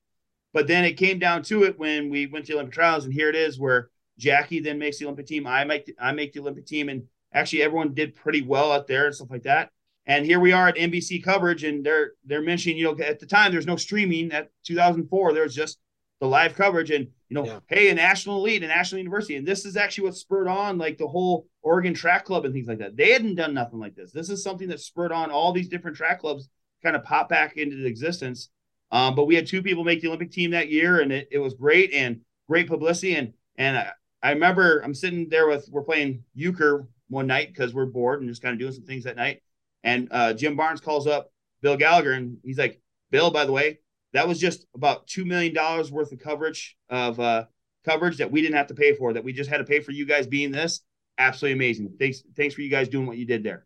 [0.53, 3.13] But then it came down to it when we went to the Olympic trials, and
[3.13, 5.47] here it is where Jackie then makes the Olympic team.
[5.47, 7.03] I make the, I make the Olympic team, and
[7.33, 9.71] actually everyone did pretty well out there and stuff like that.
[10.05, 13.25] And here we are at NBC coverage, and they're they're mentioning, you know, at the
[13.25, 14.31] time there's no streaming.
[14.31, 15.79] At 2004, There's just
[16.21, 17.59] the live coverage, and you know, Yeah.
[17.67, 20.97] hey, a national elite, a national university, and this is actually what spurred on like
[20.97, 22.95] the whole Oregon Track Club and things like that.
[22.95, 24.11] They hadn't done nothing like this.
[24.11, 26.47] This is something that spurred on all these different track clubs
[26.83, 28.49] kind of pop back into existence.
[28.91, 31.39] Um, but we had two people make the Olympic team that year, and it, it
[31.39, 33.15] was great and great publicity.
[33.15, 37.73] And and I, I remember I'm sitting there with we're playing euchre one night because
[37.73, 39.41] we're bored and just kind of doing some things that night.
[39.83, 41.31] And uh, Jim Barnes calls up
[41.61, 42.79] Bill Gallagher and he's like,
[43.09, 43.79] Bill, by the way,
[44.13, 47.45] that was just about two million dollars worth of coverage of uh,
[47.85, 49.91] coverage that we didn't have to pay for, that we just had to pay for
[49.91, 50.81] you guys being this.
[51.17, 51.93] Absolutely amazing.
[51.99, 53.65] Thanks, thanks for you guys doing what you did there.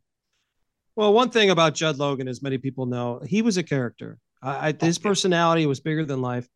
[0.95, 4.17] Well, one thing about Judd Logan, as many people know, he was a character.
[4.41, 6.47] I, I, his personality was bigger than life.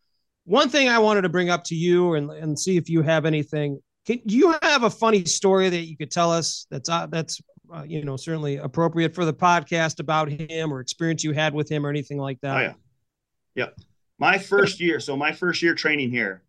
[0.45, 3.25] One thing I wanted to bring up to you and, and see if you have
[3.25, 3.79] anything.
[4.05, 7.83] Can, you have a funny story that you could tell us that's uh, that's uh,
[7.85, 11.85] you know certainly appropriate for the podcast about him or experience you had with him
[11.85, 12.57] or anything like that?
[12.57, 12.73] Oh yeah,
[13.55, 13.67] yeah.
[14.17, 16.43] My first year, so my first year training here,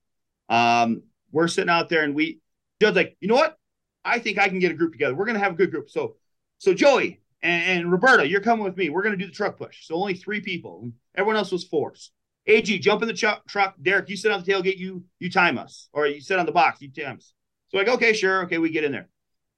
[0.49, 2.41] um, we're sitting out there and we
[2.81, 3.57] Judd's like, you know what?
[4.05, 5.15] I think I can get a group together.
[5.15, 5.91] We're gonna have a good group.
[5.91, 6.17] So,
[6.59, 8.91] so Joey and, and Roberta, you're coming with me.
[8.91, 9.87] We're gonna do the truck push.
[9.87, 10.91] So only three people.
[11.15, 12.11] Everyone else was fours.
[12.47, 13.75] AG, jump in the ch- truck.
[13.81, 14.79] Derek, you sit on the tailgate.
[14.79, 16.81] You you time us, or you sit on the box.
[16.81, 17.33] You time us.
[17.69, 19.09] So like, okay, sure, okay, we get in there.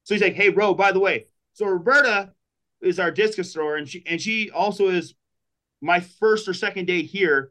[0.04, 2.32] So he's like, hey, Ro, by the way, so Roberta
[2.80, 5.14] is our discus thrower, and she and she also is
[5.82, 7.50] my first or second day here,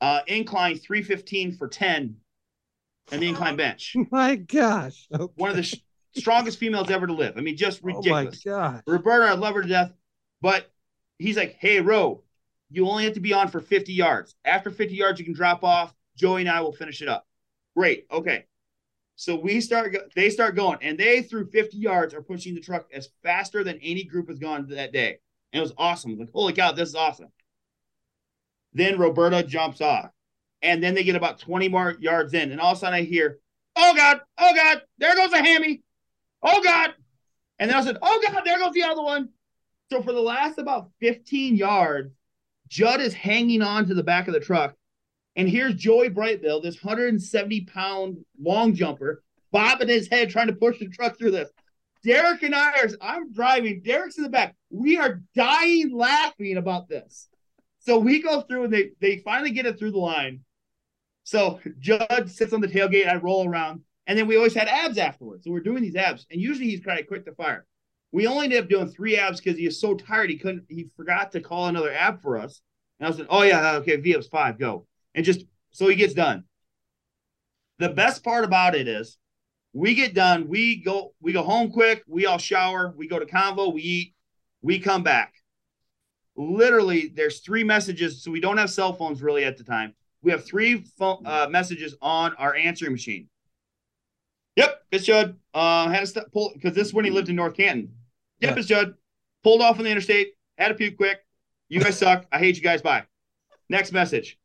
[0.00, 2.16] uh, incline 315 for 10
[3.10, 3.94] and the incline bench.
[4.10, 5.06] My gosh.
[5.12, 5.32] Okay.
[5.36, 5.82] One of the sh-
[6.16, 7.34] strongest females ever to live.
[7.36, 8.42] I mean, just ridiculous.
[8.46, 8.82] Oh my god.
[8.86, 9.92] Roberta, I love her to death.
[10.40, 10.70] But
[11.18, 12.22] he's like, hey, Ro,
[12.70, 14.34] you only have to be on for 50 yards.
[14.44, 15.94] After 50 yards, you can drop off.
[16.16, 17.26] Joey and I will finish it up.
[17.76, 18.06] Great.
[18.10, 18.44] Okay.
[19.16, 22.86] So we start, they start going, and they through 50 yards are pushing the truck
[22.92, 25.18] as faster than any group has gone that day.
[25.52, 26.12] And it was awesome.
[26.12, 27.28] Was like, holy cow, this is awesome.
[28.74, 30.10] Then Roberta jumps off.
[30.62, 32.50] And then they get about 20 more yards in.
[32.50, 33.38] And all of a sudden I hear,
[33.76, 35.82] oh God, oh God, there goes a hammy.
[36.42, 36.94] Oh God.
[37.58, 39.28] And then I said, oh God, there goes the other one.
[39.90, 42.12] So for the last about 15 yards,
[42.68, 44.74] Judd is hanging on to the back of the truck.
[45.36, 50.78] And here's Joey Brightbill, this 170 pound long jumper, bobbing his head trying to push
[50.78, 51.50] the truck through this.
[52.04, 54.54] Derek and I are, I'm driving, Derek's in the back.
[54.70, 57.28] We are dying laughing about this.
[57.84, 60.40] So we go through and they, they finally get it through the line.
[61.24, 64.98] So Judd sits on the tailgate, I roll around, and then we always had abs
[64.98, 65.44] afterwards.
[65.44, 67.66] So we're doing these abs, and usually he's kind of quick to fire.
[68.12, 70.64] We only ended up doing three abs because he so tired he couldn't.
[70.68, 72.60] He forgot to call another ab for us.
[72.98, 75.96] And I was like, "Oh yeah, uh, okay, VF's five, go." And just so he
[75.96, 76.44] gets done.
[77.78, 79.18] The best part about it is,
[79.72, 83.26] we get done, we go, we go home quick, we all shower, we go to
[83.26, 84.14] convo, we eat,
[84.62, 85.34] we come back.
[86.36, 89.94] Literally, there's three messages, so we don't have cell phones really at the time.
[90.22, 93.28] We have three phone uh, messages on our answering machine.
[94.56, 95.36] Yep, it's Judd.
[95.52, 97.92] Uh, had to stop, pull because this is when he lived in North Canton.
[98.40, 98.58] Yep, Yeah.
[98.58, 98.94] it's Judd.
[99.42, 100.32] Pulled off on the interstate.
[100.58, 101.24] Had a puke quick.
[101.68, 102.26] You guys suck.
[102.32, 102.80] I hate you guys.
[102.82, 103.04] Bye.
[103.68, 104.38] Next message.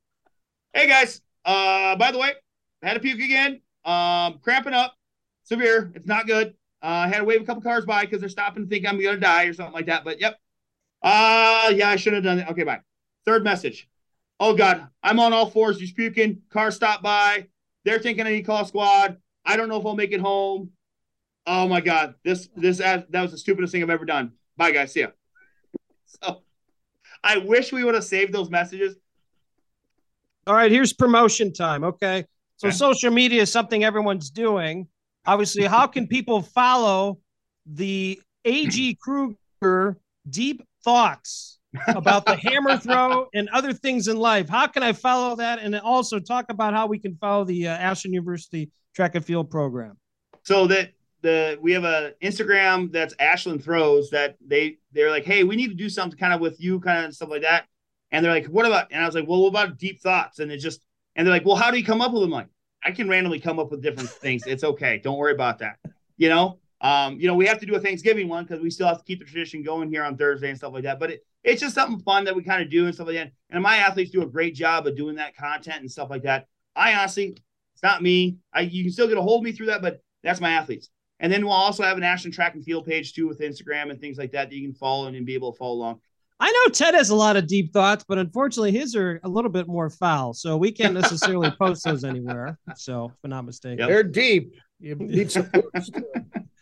[0.73, 1.21] Hey guys.
[1.45, 2.33] Uh, by the way,
[2.81, 3.61] had a puke again.
[3.85, 4.95] Um, cramping up,
[5.43, 5.91] severe.
[5.95, 6.53] It's not good.
[6.81, 9.17] Uh, had to wave a couple cars by because they're stopping to think I'm gonna
[9.17, 10.03] die or something like that.
[10.03, 10.39] But yep.
[11.01, 12.49] Uh, yeah, I should have done it.
[12.49, 12.81] Okay, bye.
[13.25, 13.87] Third message.
[14.39, 16.41] Oh God, I'm on all fours, just puking.
[16.49, 17.47] Car stopped by.
[17.85, 19.17] They're thinking I need call squad.
[19.45, 20.71] I don't know if I'll make it home.
[21.45, 24.33] Oh my God, this this that was the stupidest thing I've ever done.
[24.57, 25.07] Bye guys, see ya.
[26.05, 26.43] So,
[27.23, 28.95] I wish we would have saved those messages.
[30.47, 31.83] All right, here's promotion time.
[31.83, 32.25] Okay.
[32.57, 32.75] So Okay.
[32.75, 34.87] social media is something everyone's doing.
[35.25, 37.19] Obviously, how can people follow
[37.65, 39.97] the AG Kruger
[40.29, 44.49] deep thoughts about the hammer throw and other things in life?
[44.49, 45.59] How can I follow that?
[45.59, 49.49] And also talk about how we can follow the uh, Ashland University track and field
[49.49, 49.97] program.
[50.43, 55.43] So that the we have a Instagram that's Ashland throws that they they're like, hey,
[55.43, 57.65] we need to do something kind of with you, kind of stuff like that.
[58.11, 58.87] And they're like, what about?
[58.91, 60.39] And I was like, well, what about deep thoughts?
[60.39, 62.31] And it just and they're like, well, how do you come up with them?
[62.31, 62.47] Like,
[62.83, 64.43] I can randomly come up with different things.
[64.47, 64.99] It's okay.
[65.03, 65.77] Don't worry about that.
[66.17, 68.87] You know, um, you know, we have to do a Thanksgiving one because we still
[68.87, 70.99] have to keep the tradition going here on Thursday and stuff like that.
[70.99, 73.31] But it, it's just something fun that we kind of do and stuff like that.
[73.49, 76.47] And my athletes do a great job of doing that content and stuff like that.
[76.75, 77.37] I honestly,
[77.73, 78.37] it's not me.
[78.53, 80.89] I you can still get a hold of me through that, but that's my athletes.
[81.19, 83.99] And then we'll also have an Ashland track and field page too with Instagram and
[83.99, 85.99] things like that that you can follow and, and be able to follow along.
[86.41, 89.51] I know Ted has a lot of deep thoughts, but unfortunately his are a little
[89.51, 90.33] bit more foul.
[90.33, 92.57] So we can't necessarily post those anywhere.
[92.77, 93.79] So if I'm not mistaken.
[93.79, 93.87] Yep.
[93.89, 94.55] They're deep.
[94.81, 96.05] You need some words to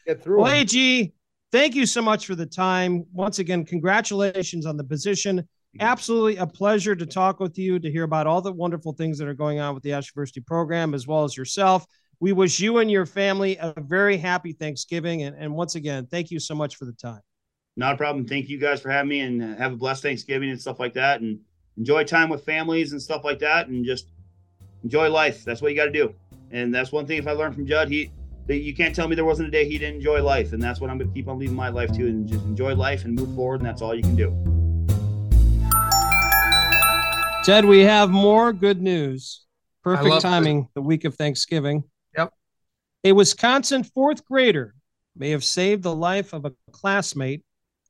[0.08, 0.38] get through.
[0.38, 0.55] Well, them.
[0.55, 1.14] AG,
[1.51, 3.05] thank you so much for the time.
[3.14, 5.47] Once again, congratulations on the position.
[5.80, 9.28] Absolutely a pleasure to talk with you, to hear about all the wonderful things that
[9.28, 11.86] are going on with the Ash University program, as well as yourself.
[12.20, 15.24] We wish you and your family a very happy Thanksgiving.
[15.24, 17.22] And, and once again, thank you so much for the time.
[17.76, 18.26] Not a problem.
[18.26, 20.93] Thank you guys for having me and uh, have a blessed Thanksgiving and stuff like
[20.93, 21.22] that.
[21.22, 21.39] And
[21.78, 23.68] enjoy time with families and stuff like that.
[23.68, 24.08] And just
[24.84, 25.45] enjoy life.
[25.45, 26.16] That's what you got to do.
[26.49, 28.10] And that's one thing if I learned from Judd, he,
[28.56, 30.54] you can't tell me there wasn't a day he didn't enjoy life.
[30.54, 32.74] And that's what I'm going to keep on leaving my life to and just enjoy
[32.76, 33.60] life and move forward.
[33.60, 34.30] And that's all you can do.
[37.43, 39.45] Ted, we have more good news.
[39.84, 41.84] Perfect love timing, the week of Thanksgiving.
[42.18, 42.34] Yep.
[43.06, 44.76] A Wisconsin fourth grader
[45.16, 47.43] may have saved the life of a classmate.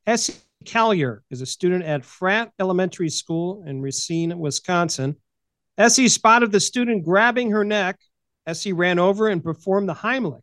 [0.06, 0.34] Essie
[0.64, 5.16] Collier is a student at Fratt Elementary School in Racine, Wisconsin.
[5.76, 7.98] Essie spotted the student grabbing her neck.
[8.46, 10.40] Essie ran over and performed the Heimlich.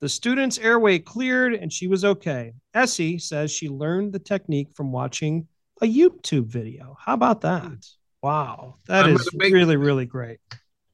[0.00, 2.54] The student's airway cleared and she was okay.
[2.74, 5.46] Essie says she learned the technique from watching
[5.82, 6.96] a YouTube video.
[6.98, 7.86] How about that?
[8.22, 8.76] Wow.
[8.86, 10.38] that I'm is make- really, really great.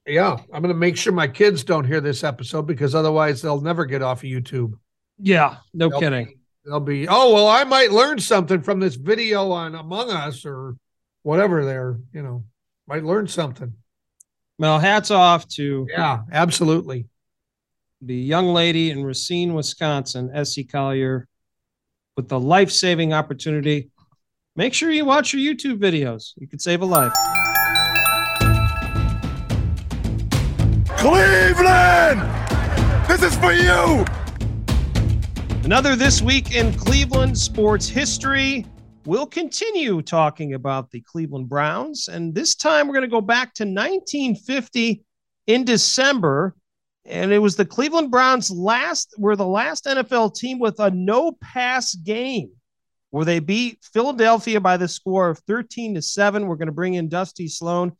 [0.07, 3.61] Yeah, I'm going to make sure my kids don't hear this episode because otherwise they'll
[3.61, 4.74] never get off of YouTube.
[5.18, 6.26] Yeah, no They'll kidding.
[6.26, 10.44] be- They'll be, oh, well, I might learn something from this video on Among Us
[10.44, 10.76] or
[11.22, 12.44] whatever they're, you know,
[12.88, 13.72] might learn something.
[14.59, 17.07] Well, hats off to Yeah, absolutely.
[18.03, 21.26] The young lady in Racine, Wisconsin, Essie Collier,
[22.16, 23.90] with the life saving opportunity.
[24.55, 26.32] Make sure you watch your YouTube videos.
[26.36, 27.12] You could save a life.
[30.99, 32.20] Cleveland!
[33.09, 34.05] This is for you!
[35.64, 38.66] Another This Week in Cleveland sports history.
[39.05, 42.09] We'll continue talking about the Cleveland Browns.
[42.09, 45.05] And this time we're going to go back to 1950
[45.47, 46.55] in December.
[47.09, 51.32] And it was the Cleveland Browns last, were the last NFL team with a no
[51.32, 52.50] pass game
[53.11, 56.46] where they beat Philadelphia by the score of 13 to 7.
[56.46, 57.92] We're going to bring in Dusty Sloan,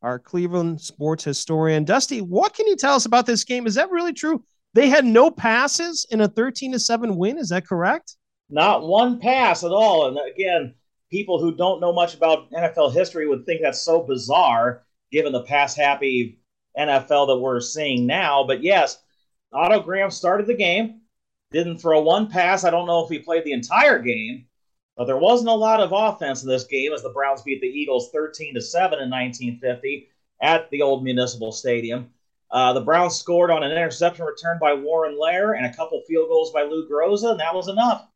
[0.00, 1.84] our Cleveland sports historian.
[1.84, 3.66] Dusty, what can you tell us about this game?
[3.66, 4.44] Is that really true?
[4.74, 7.38] They had no passes in a 13 to 7 win.
[7.38, 8.16] Is that correct?
[8.48, 10.06] Not one pass at all.
[10.06, 10.74] And again,
[11.10, 15.42] people who don't know much about NFL history would think that's so bizarre given the
[15.42, 16.38] pass happy
[16.78, 18.44] NFL that we're seeing now.
[18.44, 19.02] But yes,
[19.52, 21.00] Otto Graham started the game,
[21.50, 22.64] didn't throw one pass.
[22.64, 24.46] I don't know if he played the entire game,
[24.96, 27.66] but there wasn't a lot of offense in this game as the Browns beat the
[27.66, 30.08] Eagles 13 to 7 in 1950
[30.40, 32.10] at the old Municipal Stadium.
[32.50, 36.28] Uh, the Browns scored on an interception return by Warren Lahr and a couple field
[36.28, 38.06] goals by Lou Groza, and that was enough.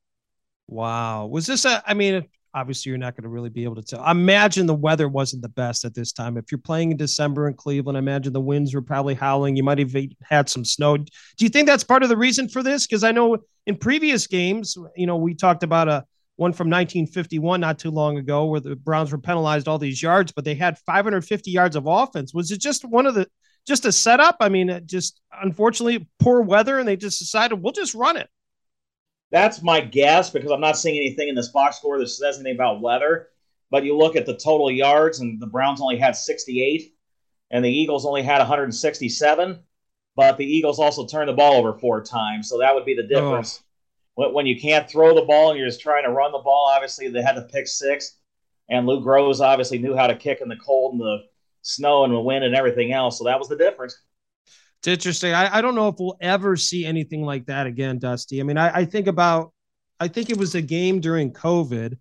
[0.69, 1.27] Wow.
[1.27, 2.27] Was this a, I mean,
[2.57, 4.01] obviously you're not going to really be able to tell.
[4.01, 6.39] I imagine the weather wasn't the best at this time.
[6.39, 9.57] If you're playing in December in Cleveland, I imagine the winds were probably howling.
[9.57, 10.97] You might have had some snow.
[10.97, 11.05] Do
[11.39, 12.87] you think that's part of the reason for this?
[12.87, 13.37] Because I know
[13.67, 18.17] in previous games, you know, we talked about a one from 1951 not too long
[18.17, 21.87] ago where the Browns were penalized all these yards, but they had 550 yards of
[21.87, 22.33] offense.
[22.33, 23.29] Was it just one of the,
[23.67, 24.37] just a setup?
[24.41, 28.29] I mean, just unfortunately poor weather and they just decided we'll just run it.
[29.37, 32.55] That's my guess because I'm not seeing anything in this box score that says anything
[32.55, 33.29] about weather.
[33.71, 36.95] But you look at the total yards, and the Browns only had 68,
[37.51, 39.59] and the Eagles only had 167.
[40.15, 43.03] But the Eagles also turned the ball over four times, so that would be the
[43.03, 43.09] oh.
[43.09, 43.63] difference.
[44.15, 46.73] When, when you can't throw the ball and you're just trying to run the ball,
[46.75, 48.17] obviously they had to pick six,
[48.71, 51.25] and Lou Groza obviously knew how to kick in the cold and the
[51.61, 53.19] snow and the wind and everything else.
[53.19, 54.01] So that was the difference.
[54.87, 55.33] It's interesting.
[55.33, 58.41] I, I don't know if we'll ever see anything like that again, Dusty.
[58.41, 59.53] I mean, I, I think about,
[59.99, 61.99] I think it was a game during COVID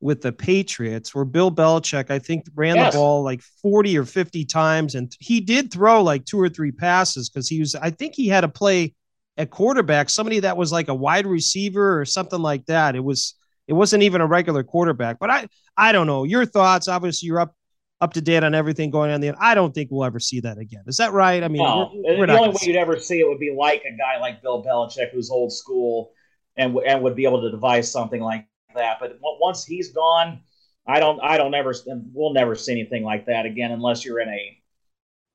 [0.00, 2.94] with the Patriots where Bill Belichick, I think, ran Yes.
[2.94, 4.94] the ball like 40 or 50 times.
[4.94, 8.28] And he did throw like two or three passes because he was, I think he
[8.28, 8.94] had to play
[9.36, 12.96] at quarterback, somebody that was like a wide receiver or something like that.
[12.96, 13.34] It was,
[13.68, 15.18] it wasn't even a regular quarterback.
[15.18, 16.24] But I, I don't know.
[16.24, 17.54] Your thoughts, obviously, you're up
[18.02, 19.34] up to date on everything going on there.
[19.38, 20.82] I don't think we'll ever see that again.
[20.88, 21.42] Is that right?
[21.42, 23.84] I mean, no, we're, we're the only way you'd ever see it would be like
[23.84, 26.10] a guy like Bill Belichick, who's old school
[26.56, 28.44] and and would be able to devise something like
[28.74, 28.98] that.
[28.98, 30.40] But once he's gone,
[30.84, 31.72] I don't, I don't ever,
[32.12, 34.58] we'll never see anything like that again unless you're in a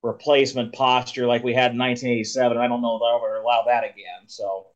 [0.03, 2.57] replacement posture like we had in 1987.
[2.57, 4.27] I don't know if I'll ever allow that again.
[4.27, 4.67] So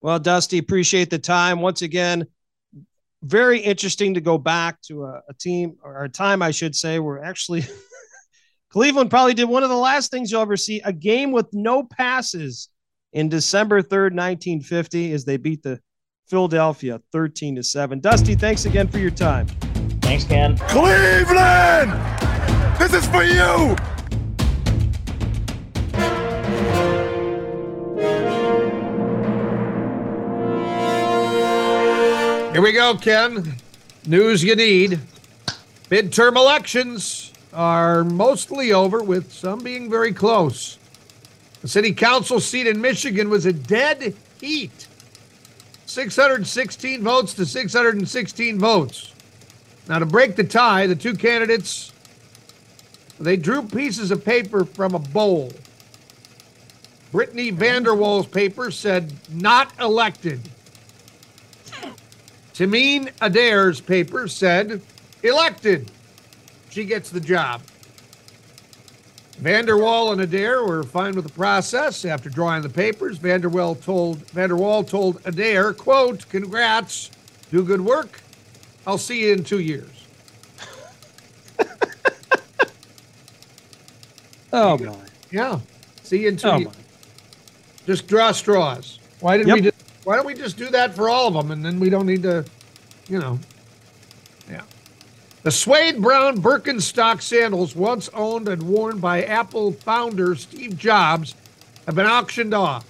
[0.00, 1.60] Well, Dusty, appreciate the time.
[1.60, 2.26] Once again,
[3.22, 6.98] very interesting to go back to a, a team or a time, I should say,
[6.98, 7.64] where actually
[8.70, 11.82] Cleveland probably did one of the last things you'll ever see a game with no
[11.82, 12.68] passes
[13.12, 15.80] in December 3rd, 1950, as they beat the
[16.28, 18.00] Philadelphia 13 to 7.
[18.00, 19.46] Dusty, thanks again for your time.
[20.02, 20.56] Thanks, Ken.
[20.58, 21.92] Cleveland!
[22.78, 23.76] This is for you!
[32.58, 33.54] Here we go, Ken.
[34.04, 34.98] News you need.
[35.90, 40.76] Midterm elections are mostly over, with some being very close.
[41.62, 44.88] The city council seat in Michigan was a dead heat
[45.86, 49.14] 616 votes to 616 votes.
[49.88, 51.92] Now, to break the tie, the two candidates
[53.20, 55.52] they drew pieces of paper from a bowl.
[57.12, 60.40] Brittany Vanderwall's paper said not elected.
[62.58, 64.82] Tameen Adair's paper said
[65.22, 65.92] elected.
[66.70, 67.62] She gets the job.
[69.40, 72.04] Vanderwall and Adair were fine with the process.
[72.04, 77.12] After drawing the papers, Vanderwall told Vanderwall told Adair, quote, congrats,
[77.52, 78.20] do good work.
[78.88, 79.88] I'll see you in two years.
[84.50, 84.96] Oh, my.
[85.30, 85.60] Yeah.
[86.02, 86.68] See you in two Oh, years.
[86.74, 86.74] my.
[87.86, 88.98] Just draw straws.
[89.20, 89.77] Why didn't we just
[90.08, 92.22] why don't we just do that for all of them and then we don't need
[92.22, 92.42] to,
[93.10, 93.38] you know.
[94.50, 94.62] Yeah.
[95.42, 101.34] The suede brown Birkenstock sandals once owned and worn by Apple founder Steve Jobs
[101.84, 102.86] have been auctioned off.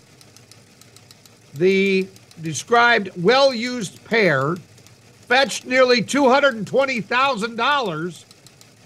[1.55, 2.07] The
[2.41, 4.55] described well-used pair
[5.27, 8.25] fetched nearly $220,000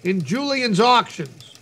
[0.04, 1.54] in Julien's auctions.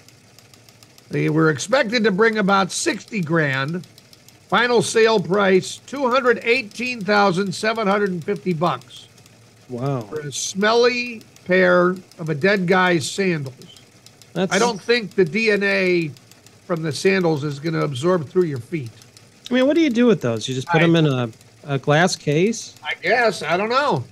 [1.08, 3.84] They were expected to bring about 60 grand.
[4.50, 9.06] Final sale price 218,750 bucks
[9.68, 10.00] Wow.
[10.02, 13.54] for a smelly pair of a dead guy's sandals.
[14.32, 16.10] That's, I don't think the DNA
[16.66, 18.90] from the sandals is going to absorb through your feet.
[19.50, 20.48] I mean, what do you do with those?
[20.48, 21.30] You just put I- them in a,
[21.64, 22.74] a glass case?
[22.82, 23.42] I guess.
[23.44, 24.02] I don't know.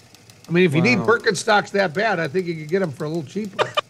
[0.48, 1.06] I mean, if you need Wow.
[1.06, 3.68] Birkenstocks that bad, I think you could get them for a little cheaper.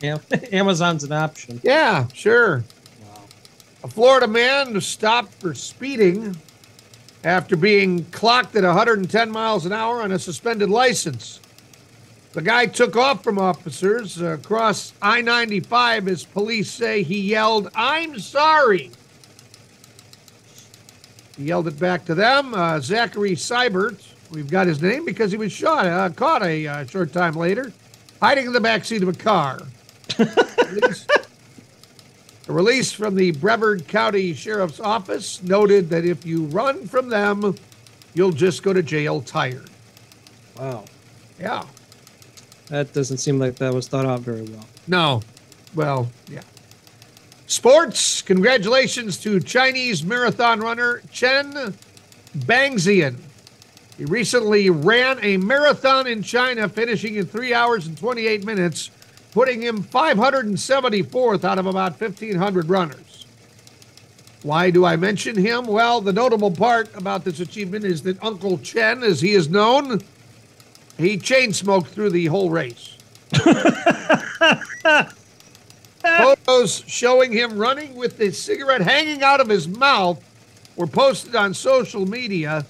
[0.00, 0.18] Yeah.
[0.52, 1.60] Amazon's an option.
[1.62, 2.64] yeah, sure.
[3.84, 6.34] A Florida man was stopped for speeding
[7.22, 11.38] after being clocked at 110 miles an hour on a suspended license.
[12.32, 18.18] The guy took off from officers across I 95 as police say he yelled, I'm
[18.18, 18.90] sorry.
[21.36, 22.54] He yelled it back to them.
[22.54, 26.86] Uh, Zachary Seibert, we've got his name because he was shot, uh, caught a uh,
[26.86, 27.70] short time later,
[28.22, 29.60] hiding in the backseat of a car.
[30.08, 31.06] Police-
[32.48, 37.54] a release from the Brevard County Sheriff's Office noted that if you run from them,
[38.12, 39.70] you'll just go to jail tired.
[40.58, 40.84] Wow.
[41.38, 41.64] Yeah.
[42.68, 44.66] That doesn't seem like that was thought out very well.
[44.86, 45.22] No.
[45.74, 46.42] Well, yeah.
[47.46, 48.22] Sports.
[48.22, 51.74] Congratulations to Chinese marathon runner Chen
[52.36, 53.16] Bangzian.
[53.96, 58.90] He recently ran a marathon in China, finishing in three hours and 28 minutes,
[59.34, 63.26] putting him 574th out of about 1,500 runners.
[64.44, 65.66] Why do I mention him?
[65.66, 70.00] Well, the notable part about this achievement is that Uncle Chen, as he is known,
[70.96, 72.96] he chain smoked through the whole race.
[76.00, 80.22] Photos showing him running with the cigarette hanging out of his mouth
[80.76, 82.64] were posted on social media.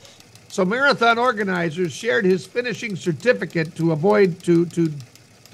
[0.49, 4.93] So marathon organizers shared his finishing certificate to avoid to to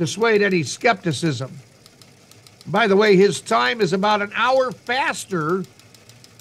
[0.01, 1.53] dissuade any skepticism.
[2.67, 5.63] By the way, his time is about an hour faster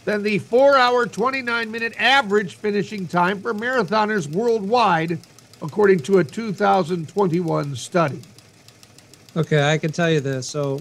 [0.05, 5.19] than the 4-hour 29-minute average finishing time for marathoners worldwide,
[5.61, 8.21] according to a 2021 study.
[9.35, 10.47] Okay, I can tell you this.
[10.47, 10.79] So,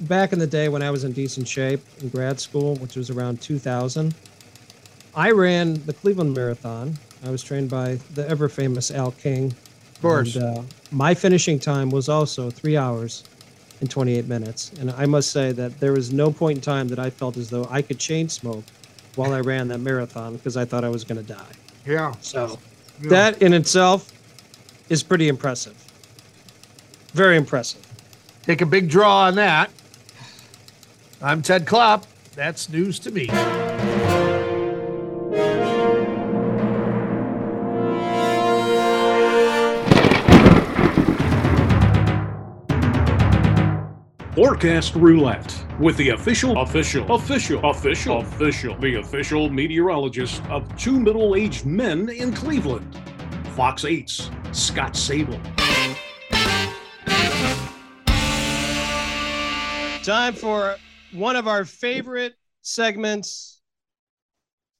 [0.00, 3.08] back in the day when I was in decent shape in grad school, which was
[3.08, 4.16] around 2000,
[5.14, 6.98] I ran the Cleveland Marathon.
[7.24, 9.54] I was trained by the ever famous Al King.
[9.96, 10.36] Of course.
[10.36, 13.24] And, uh, my finishing time was also three hours
[13.80, 14.70] and 28 minutes.
[14.80, 17.50] And I must say that there was no point in time that I felt as
[17.50, 18.64] though I could chain smoke
[19.16, 21.52] while I ran that marathon because I thought I was going to die.
[21.86, 22.14] Yeah.
[22.20, 22.58] So,
[23.02, 23.08] Yeah.
[23.10, 24.12] that in itself
[24.88, 25.74] is pretty impressive.
[27.12, 27.80] Very impressive.
[28.42, 29.70] Take a big draw on that.
[31.22, 32.06] I'm Ted Klopp.
[32.34, 33.28] That's news to me.
[44.56, 51.36] Forecast Roulette with the official, official, official, official, official, the official meteorologist of two middle
[51.36, 52.98] aged men in Cleveland.
[53.54, 55.38] Fox 8's Scott Sabol.
[60.02, 60.76] Time for
[61.12, 62.32] one of our favorite
[62.62, 63.60] segments.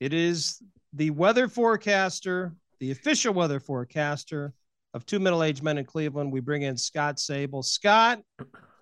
[0.01, 0.63] It is
[0.95, 4.55] the weather forecaster the official weather forecaster
[4.95, 6.33] of two middle-aged men in Cleveland.
[6.33, 7.63] We bring in Scott Sabol.
[7.63, 8.23] Scott,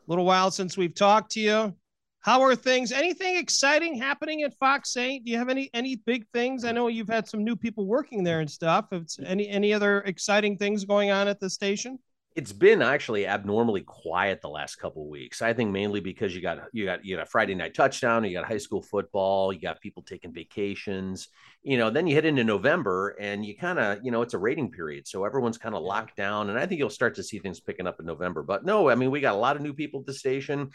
[0.06, 1.74] little while since we've talked to you.
[2.20, 2.90] How are things?
[2.90, 5.24] Anything exciting happening at Fox 8?
[5.24, 6.64] Do you have any any big things?
[6.64, 8.86] I know you've had some new people working there and stuff.
[8.92, 11.98] It's any any other exciting things going on at the station?
[12.34, 15.40] It's been actually abnormally quiet the last couple weeks.
[15.40, 18.32] I think mainly because you got you got you got a Friday night touchdown, you
[18.32, 21.28] got high school football, you got people taking vacations.
[21.62, 24.38] You know, then you hit into November and you kind of, you know, it's a
[24.38, 25.06] rating period.
[25.06, 25.88] So everyone's kind of yeah.
[25.88, 26.50] locked down.
[26.50, 28.42] And I think you'll start to see things picking up in November.
[28.42, 30.70] But no, I mean, we got a lot of new people at the station.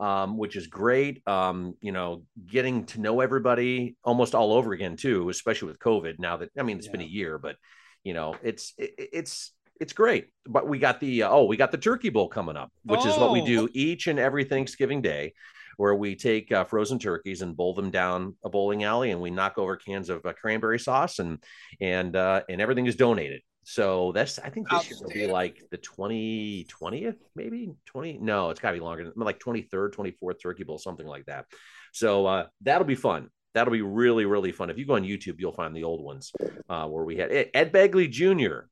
[0.00, 1.26] Um, which is great.
[1.26, 6.20] Um, you know, getting to know everybody almost all over again too, especially with COVID.
[6.20, 6.92] Now that I mean, it's yeah.
[6.92, 7.56] been a year, but
[8.04, 9.50] you know, it's it, it's
[9.80, 10.28] it's great.
[10.46, 13.08] But we got the uh, oh, we got the Turkey Bowl coming up, which oh.
[13.08, 13.68] is what we do oh.
[13.72, 15.34] each and every Thanksgiving day,
[15.76, 19.30] where we take uh, frozen turkeys and bowl them down a bowling alley, and we
[19.30, 21.42] knock over cans of uh, cranberry sauce, and
[21.80, 23.42] and uh, and everything is donated.
[23.64, 28.18] So that's I think this year will be like the 20 20th, maybe 20.
[28.18, 31.44] No, it's gotta be longer, like 23rd, 24th Turkey Bowl, something like that.
[31.92, 35.36] So uh, that'll be fun that'll be really really fun if you go on youtube
[35.38, 36.32] you'll find the old ones
[36.68, 38.68] uh, where we had ed begley jr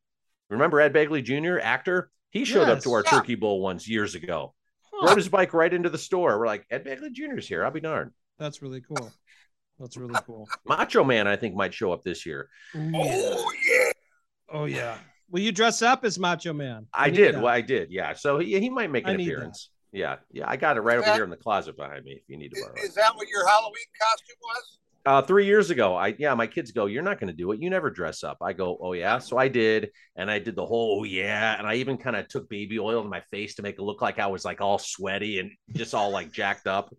[0.48, 2.10] Remember Ed Begley Jr., actor?
[2.30, 2.78] He showed yes.
[2.78, 3.10] up to our yeah.
[3.10, 4.54] Turkey Bowl once years ago.
[4.92, 5.08] Huh.
[5.08, 6.38] Rode his bike right into the store.
[6.38, 7.64] We're like, Ed Begley Jr.'s here.
[7.64, 8.12] I'll be darned.
[8.38, 9.12] That's really cool.
[9.78, 10.48] That's really cool.
[10.66, 12.48] Macho Man, I think, might show up this year.
[12.74, 13.92] Oh yeah.
[14.50, 14.98] Oh yeah.
[15.30, 16.86] Will you dress up as Macho Man?
[16.92, 17.34] I, I did.
[17.34, 17.42] That.
[17.42, 17.90] Well, I did.
[17.90, 18.14] Yeah.
[18.14, 19.70] So he, he might make an appearance.
[19.92, 19.98] That.
[19.98, 20.16] Yeah.
[20.32, 20.44] Yeah.
[20.48, 22.60] I got it right over here in the closet behind me if you need to
[22.60, 24.78] borrow Is, is that what your Halloween costume was?
[25.06, 27.60] Uh, three years ago, I yeah, my kids go, "You're not going to do it.
[27.60, 30.66] You never dress up." I go, "Oh yeah." So I did, and I did the
[30.66, 33.62] whole oh, yeah, and I even kind of took baby oil in my face to
[33.62, 36.94] make it look like I was like all sweaty and just all like jacked up.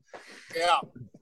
[0.55, 0.77] Yeah,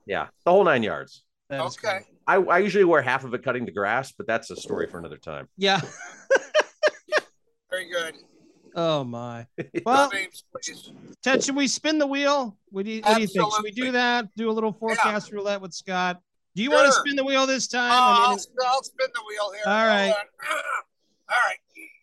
[0.06, 1.24] yeah, the whole nine yards.
[1.50, 2.00] Okay.
[2.26, 4.98] I, I usually wear half of it cutting the grass, but that's a story for
[4.98, 5.48] another time.
[5.56, 5.80] Yeah.
[7.70, 8.14] Very good.
[8.74, 9.46] Oh my.
[9.84, 10.44] Well, names,
[11.22, 12.56] Ted, should we spin the wheel?
[12.70, 13.52] What do you, what do you think?
[13.54, 14.28] Should we do that?
[14.36, 15.36] Do a little forecast yeah.
[15.36, 16.20] roulette with Scott?
[16.56, 16.78] Do you sure.
[16.78, 17.92] want to spin the wheel this time?
[17.92, 19.62] Uh, I mean, I'll, I'll, spin the wheel here.
[19.66, 20.08] All right.
[20.08, 21.58] All right.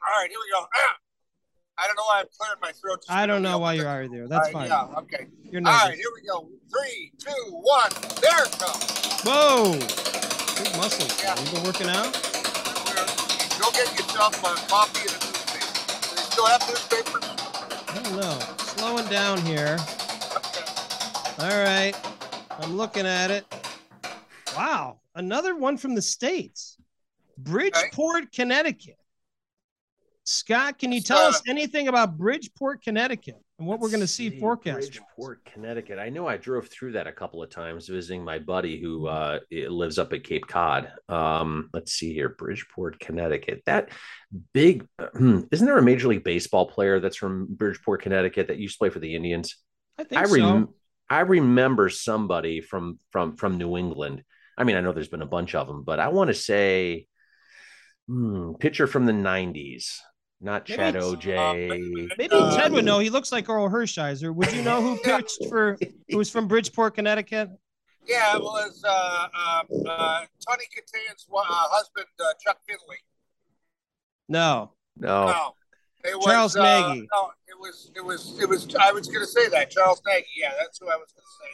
[0.05, 0.29] All right.
[0.29, 0.67] Here we go.
[1.79, 3.03] I don't know why I'm clearing my throat.
[3.09, 4.27] I don't know why you're out there.
[4.27, 4.67] That's right, fine.
[4.67, 4.99] Yeah.
[4.99, 5.25] Okay.
[5.49, 5.95] You're All right.
[5.95, 6.47] Here we go.
[6.69, 7.89] Three, two, one.
[8.21, 9.21] There it goes.
[9.25, 9.73] Whoa.
[9.73, 11.23] Big muscles.
[11.23, 11.33] Yeah.
[11.43, 12.13] You been working out?
[13.57, 15.65] Go get yourself a coffee and a newspaper.
[16.03, 17.23] Do they still have newspapers?
[17.89, 18.39] I don't know.
[18.59, 19.79] Slowing down here.
[20.37, 21.39] Okay.
[21.39, 21.93] All right.
[22.61, 23.62] I'm looking at it.
[24.55, 26.77] Wow, another one from the states,
[27.37, 28.27] Bridgeport, okay.
[28.33, 28.97] Connecticut.
[30.25, 34.07] Scott, can you tell uh, us anything about Bridgeport, Connecticut, and what we're going to
[34.07, 34.77] see forecast?
[34.77, 35.99] Bridgeport, Connecticut.
[35.99, 39.39] I know I drove through that a couple of times visiting my buddy who uh,
[39.51, 40.91] lives up at Cape Cod.
[41.09, 43.63] Um, let's see here, Bridgeport, Connecticut.
[43.65, 43.89] That
[44.53, 44.87] big,
[45.19, 48.89] isn't there a Major League Baseball player that's from Bridgeport, Connecticut that used to play
[48.89, 49.57] for the Indians?
[49.97, 50.73] I think I rem- so.
[51.09, 54.23] I remember somebody from from from New England
[54.57, 57.07] I mean, I know there's been a bunch of them, but I want to say
[58.07, 59.99] hmm, pitcher from the 90s,
[60.41, 61.71] not maybe Chad Ogea.
[61.71, 62.99] Uh, maybe uh, Ted would know.
[62.99, 64.33] He looks like Orel Hershiser.
[64.33, 65.77] Would you know who pitched for,
[66.09, 67.49] who was from Bridgeport, Connecticut?
[68.05, 72.97] Yeah, it was uh, uh, uh, Tawny Kitaen's uh, husband, uh, Chuck Finley.
[74.27, 74.73] No.
[74.97, 75.27] No.
[75.27, 75.55] No.
[76.03, 77.07] It was, Charles uh, Nagy.
[77.13, 79.71] No, it was, it was, it was, I was going to say that.
[79.71, 80.27] Charles Nagy.
[80.35, 81.51] Yeah, that's who I was going to say.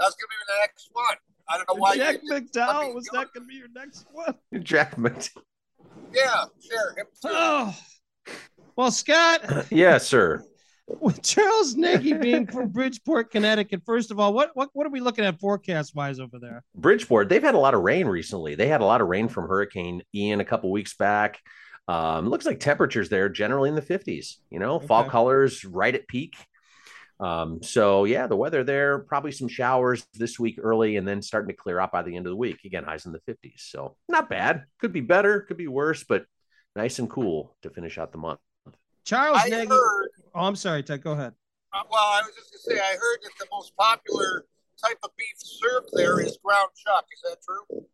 [0.00, 1.16] That's going to be the next one.
[1.48, 1.96] I don't know why.
[1.96, 4.34] Jack McDowell was that going to be your next one?
[4.62, 5.42] Jack McDowell.
[6.12, 7.06] Yeah, sure.
[7.24, 7.76] Oh,
[8.76, 9.66] well, Scott.
[9.70, 10.44] yeah, sir.
[10.86, 15.00] With Charles Nagy being from Bridgeport, Connecticut, first of all, what what what are we
[15.00, 16.62] looking at forecast wise over there?
[16.74, 18.54] Bridgeport, they've had a lot of rain recently.
[18.54, 21.40] They had a lot of rain from Hurricane Ian a couple weeks back.
[21.88, 24.36] Um, looks like temperatures there generally in the 50s.
[24.50, 24.86] You know, okay.
[24.86, 26.36] fall colors right at peak.
[27.20, 31.48] Um, so yeah, the weather there, probably some showers this week early and then starting
[31.48, 32.64] to clear up by the end of the week.
[32.64, 33.60] Again, highs in the 50s.
[33.60, 34.64] So not bad.
[34.80, 36.26] Could be better, could be worse, but
[36.74, 38.40] nice and cool to finish out the month.
[39.04, 39.68] Charles I Nagy.
[39.68, 41.02] Heard, oh, I'm sorry, Ted.
[41.02, 41.34] Go ahead.
[41.72, 44.46] Uh, well, I was just gonna say I heard that the most popular
[44.82, 47.04] type of beef served there is ground chuck.
[47.12, 47.84] Is that true?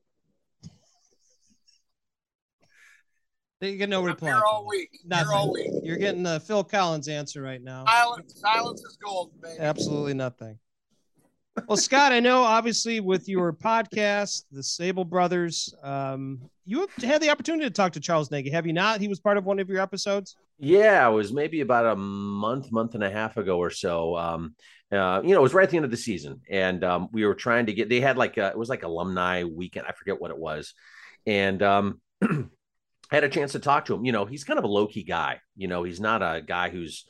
[3.61, 4.31] You get no reply.
[4.31, 5.01] You're all week.
[5.05, 5.27] Nothing.
[5.27, 5.71] You're all week.
[5.83, 7.85] You're getting the Phil Collins answer right now.
[7.87, 9.59] Silence, silence is gold, baby.
[9.59, 10.59] Absolutely nothing.
[11.67, 17.29] Well, Scott, I know obviously with your podcast, the Sabol Brothers, um, you had the
[17.29, 19.01] opportunity to talk to Charles Nagy, have you not?
[19.01, 20.37] He was part of one of your episodes.
[20.59, 24.17] Yeah, it was maybe about a month, month and a half ago or so.
[24.17, 24.55] Um,
[24.93, 27.27] uh, you know, it was right at the end of the season, and um, we
[27.27, 27.89] were trying to get.
[27.89, 29.87] They had like a, it was like alumni weekend.
[29.87, 30.75] I forget what it was,
[31.27, 32.01] and um,
[33.11, 34.05] Had a chance to talk to him.
[34.05, 35.41] You know, he's kind of a low key guy.
[35.57, 37.07] You know, he's not a guy who's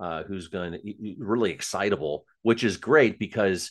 [0.00, 3.70] uh, who's going to really excitable, which is great because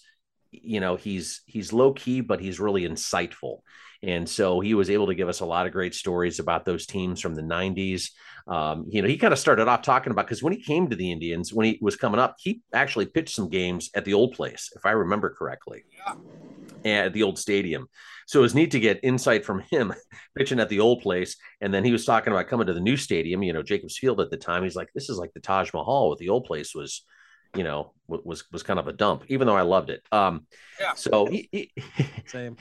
[0.62, 3.60] you know he's he's low key, but he's really insightful.
[4.04, 6.86] And so he was able to give us a lot of great stories about those
[6.86, 8.10] teams from the 90s.
[8.48, 10.96] Um, you know, he kind of started off talking about because when he came to
[10.98, 14.34] the Indians, when he was coming up, he actually pitched some games at the old
[14.34, 15.86] place, if I remember correctly,
[16.84, 17.06] yeah.
[17.06, 17.88] at the old stadium.
[18.28, 19.94] So it was neat to get insight from him
[20.38, 21.38] pitching at the old place.
[21.62, 24.20] And then he was talking about coming to the new stadium, you know, Jacobs Field
[24.20, 24.64] at the time.
[24.64, 26.10] He's like, this is like the Taj Mahal.
[26.10, 27.06] What the old place was,
[27.56, 30.02] you know, was was kind of a dump, even though I loved it.
[30.12, 30.46] Um,
[30.80, 30.94] yeah.
[30.96, 31.72] So he, he,
[32.26, 32.58] same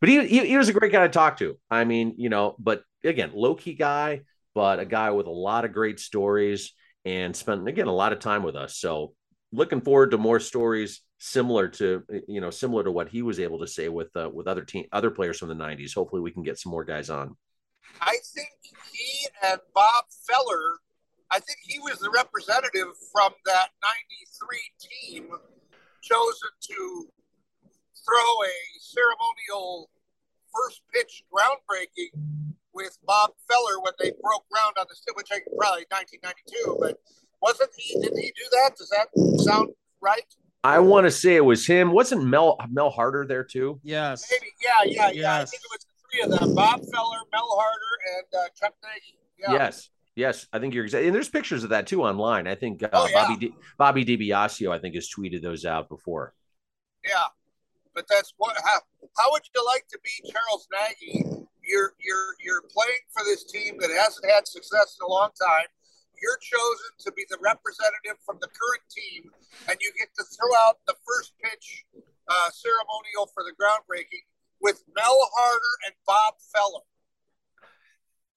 [0.00, 1.58] but he, he, he was a great guy to talk to.
[1.70, 4.22] I mean, you know, but again, low key guy,
[4.54, 6.72] but a guy with a lot of great stories
[7.04, 8.76] and spent again a lot of time with us.
[8.76, 9.14] So
[9.52, 13.58] looking forward to more stories similar to you know similar to what he was able
[13.58, 16.44] to say with uh, with other team other players from the 90s hopefully we can
[16.44, 17.36] get some more guys on
[18.00, 18.50] i think
[18.92, 20.76] he and bob feller
[21.30, 25.28] i think he was the representative from that 93 team
[26.02, 27.08] chosen to
[28.04, 29.90] throw a ceremonial
[30.54, 32.22] first pitch groundbreaking
[32.74, 36.98] with Bob Feller when they broke ground on the which I probably 1992, but
[37.42, 37.98] wasn't he?
[38.00, 38.76] Did he do that?
[38.76, 39.08] Does that
[39.42, 39.70] sound
[40.00, 40.22] right?
[40.64, 41.92] I want to say it was him.
[41.92, 43.80] Wasn't Mel Mel Harder there too?
[43.82, 44.26] Yes.
[44.30, 44.52] Maybe.
[44.62, 44.70] Yeah.
[44.84, 45.10] Yeah.
[45.10, 45.38] Yeah.
[45.38, 45.48] Yes.
[45.48, 48.74] I think it was the three of them: Bob Feller, Mel Harder, and uh, Chuck
[48.82, 49.18] Nagy.
[49.38, 49.52] Yeah.
[49.52, 49.90] Yes.
[50.18, 51.06] Yes, I think you're exactly.
[51.06, 52.48] And there's pictures of that too online.
[52.48, 53.22] I think uh, oh, yeah.
[53.22, 56.34] Bobby D- Bobby DiBiasio, I think, has tweeted those out before.
[57.06, 57.30] Yeah,
[57.94, 58.56] but that's what.
[58.58, 58.80] How,
[59.16, 61.22] how would you like to be Charles Nagy?
[61.62, 65.70] You're you're you're playing for this team that hasn't had success in a long time.
[66.20, 69.30] You're chosen to be the representative from the current team,
[69.70, 71.84] and you get to throw out the first pitch
[72.26, 74.26] uh, ceremonial for the groundbreaking
[74.60, 76.82] with Mel Harder and Bob Feller.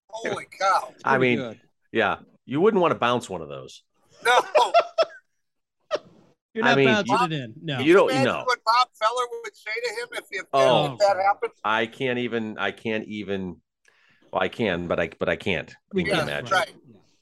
[0.09, 0.93] Holy cow!
[1.03, 1.59] I mean, good.
[1.91, 3.83] Yeah, you wouldn't want to bounce one of those.
[4.25, 4.39] No.
[6.53, 7.53] You're not I mean, bouncing you, it in.
[7.61, 10.99] No, you don't know what Bob Feller would say to him if, if, oh, if
[10.99, 11.53] that happens.
[11.63, 12.57] I can't even.
[12.57, 13.57] I can't even.
[14.33, 15.73] Well, I can, but I but I can't.
[15.93, 16.51] We yes, can imagine.
[16.51, 16.71] Right.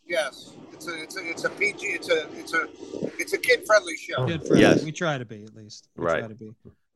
[0.08, 1.86] Yes, it's a it's a it's a PG.
[1.86, 2.68] It's a it's a
[3.20, 4.26] it's a kid friendly show.
[4.26, 4.62] Kid friendly.
[4.62, 5.90] Yes, we try to be at least.
[5.96, 6.20] We right.
[6.22, 6.52] Try to be.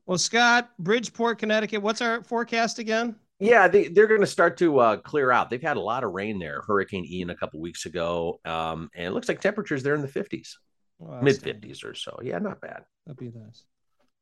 [0.07, 1.83] Well, Scott, Bridgeport, Connecticut.
[1.83, 3.15] What's our forecast again?
[3.43, 5.49] Yeah, they, they're going to start to uh, clear out.
[5.49, 6.61] They've had a lot of rain there.
[6.65, 10.07] Hurricane Ian a couple weeks ago, um, and it looks like temperatures there in the
[10.07, 10.55] 50s
[10.97, 12.17] well, mid 50s or so.
[12.23, 12.83] Yeah, not bad.
[13.05, 13.65] That'd be nice.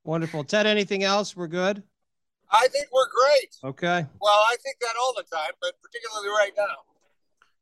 [0.04, 0.44] Wonderful.
[0.44, 1.36] Ted, anything else?
[1.36, 1.84] We're good?
[2.52, 3.56] I think we're great.
[3.64, 4.06] Okay.
[4.20, 6.76] Well, I think that all the time, but particularly right now.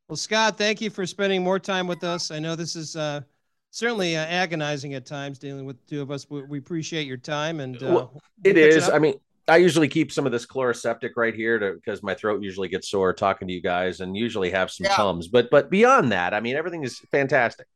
[0.08, 2.32] Well, Scott, thank you for spending more time with us.
[2.32, 3.22] I know this is uh,
[3.70, 6.28] certainly uh, agonizing at times dealing with the two of us.
[6.30, 8.90] We, we appreciate your time, and uh, well, it is.
[8.90, 9.20] I mean,
[9.50, 12.90] I usually keep some of this Chloraseptic right here to because my throat usually gets
[12.90, 14.96] sore talking to you guys, and usually have some yeah.
[14.96, 15.28] tums.
[15.28, 17.68] But but beyond that, I mean, everything is fantastic.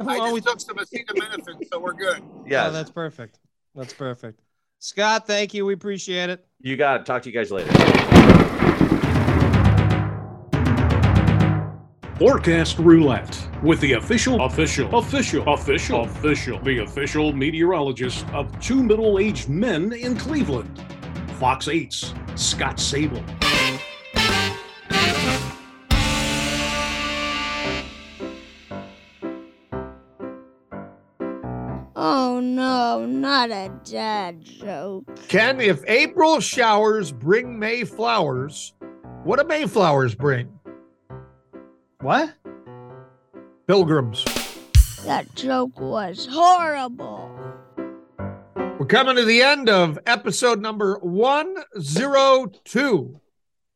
[0.00, 2.22] I just took some acetaminophen, so we're good.
[2.46, 3.38] Yeah, oh, that's perfect.
[3.74, 4.40] That's perfect.
[4.78, 5.66] Scott, thank you.
[5.66, 6.46] We appreciate it.
[6.60, 7.06] You got it.
[7.06, 7.70] Talk to you guys later.
[12.18, 19.18] Forecast Roulette with the official, official, official, official, official, the official meteorologist of two middle
[19.18, 20.97] aged men in Cleveland.
[21.38, 23.22] Fox 8's Scott Sabol.
[31.94, 35.04] Oh no, not a dad joke.
[35.28, 38.74] Ken, if April showers bring May flowers,
[39.22, 40.58] what do May flowers bring?
[42.00, 42.34] What?
[43.68, 44.24] Pilgrims.
[45.04, 47.47] That joke was horrible.
[48.88, 53.20] Coming to the end of episode number 102.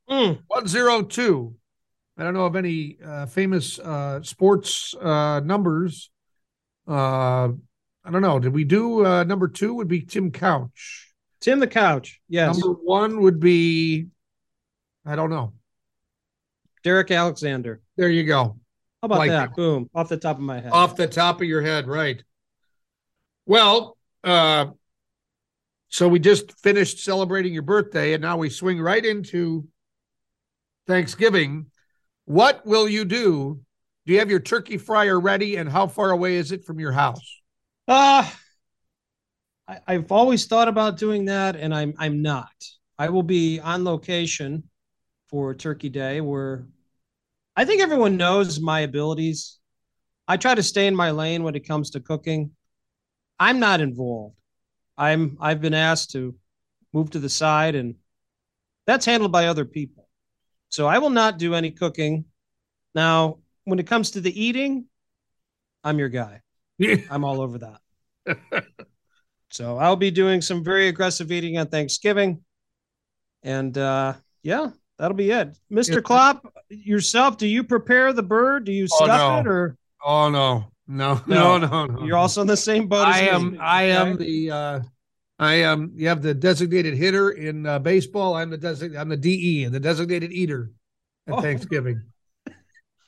[0.09, 0.39] Mm.
[0.47, 1.55] 102.
[2.17, 6.11] I don't know of any uh, famous uh, sports uh, numbers.
[6.89, 7.49] Uh,
[8.05, 8.39] I don't know.
[8.39, 9.75] Did we do uh, number two?
[9.75, 11.13] Would be Tim Couch.
[11.43, 12.23] Tim the Couch.
[12.31, 12.59] Yes.
[12.59, 14.07] Number one would be,
[15.05, 15.53] I don't know.
[16.85, 17.83] Derek Alexander.
[17.99, 18.57] There you go.
[19.03, 19.55] How about like that?
[19.55, 19.91] Boom.
[19.95, 20.73] Off the top of my head.
[20.73, 22.23] Off the top of your head, right.
[23.45, 24.67] Well, uh,
[25.93, 29.69] so we just finished celebrating your birthday, and now we swing right into
[30.87, 31.67] Thanksgiving.
[32.25, 33.61] What will you do?
[34.07, 36.93] Do you have your turkey fryer ready, and how far away is it from your
[36.93, 37.43] house?
[37.87, 38.29] Uh
[39.69, 42.53] I, I've always thought about doing that, and I'm I'm not.
[42.99, 44.65] I will be on location
[45.29, 46.67] for Turkey Day, where
[47.55, 49.59] I think everyone knows my abilities.
[50.27, 52.53] I try to stay in my lane when it comes to cooking.
[53.39, 54.37] I'm not involved.
[55.11, 56.35] I'm I've been asked to
[56.93, 57.97] move to the side, and
[58.87, 60.09] that's handled by other people.
[60.69, 62.25] So I will not do any cooking.
[62.95, 64.87] Now, when it comes to the eating,
[65.85, 66.41] I'm your guy.
[67.11, 68.67] I'm all over that.
[69.51, 72.43] so I'll be doing some very aggressive eating on Thanksgiving.
[73.43, 75.57] And uh yeah, that'll be it.
[75.71, 76.03] Mr.
[76.03, 78.65] Klopp, yourself, do you prepare the bird?
[78.65, 79.41] Do you Oh, stuff no.
[79.41, 81.59] it or Oh no, no, No.
[81.59, 82.05] no, no, no.
[82.07, 83.29] you're also in the same boat as I me?
[83.29, 83.59] am.
[83.61, 84.51] I am the.
[84.51, 84.81] uh
[85.43, 85.93] I am.
[85.95, 88.35] You have the designated hitter in uh, baseball.
[88.35, 89.01] I'm the designated.
[89.01, 90.71] I'm the DE, and the designated eater
[91.27, 91.41] at Oh.
[91.41, 92.03] Thanksgiving.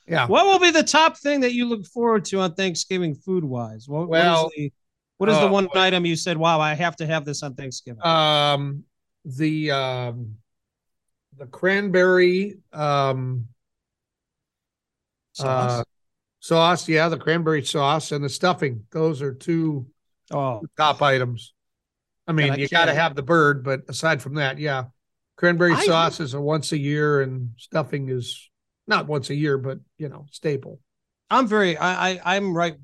[0.07, 0.26] Yeah.
[0.26, 3.89] What will be the top thing that you look forward to on Thanksgiving food wise?
[3.89, 4.72] What, Well, what is the
[5.16, 7.55] what is the uh, one item you said, wow, I have to have this on
[7.55, 8.05] Thanksgiving?
[8.05, 8.85] Um,
[9.24, 10.35] the um,
[11.39, 13.47] the cranberry um
[15.32, 15.80] Sauce?
[15.80, 15.85] uh,
[16.41, 16.89] sauce.
[16.89, 18.85] Yeah, the cranberry sauce and the stuffing.
[18.93, 19.87] Those are two
[20.30, 21.54] oh, top items.
[22.27, 24.85] I mean, I you got to have the bird, but aside from that, yeah,
[25.37, 28.51] cranberry I- sauce is a once a year, and stuffing is
[28.87, 30.81] not once a year, but you know, staple.
[31.31, 32.77] I'm very I, I I'm right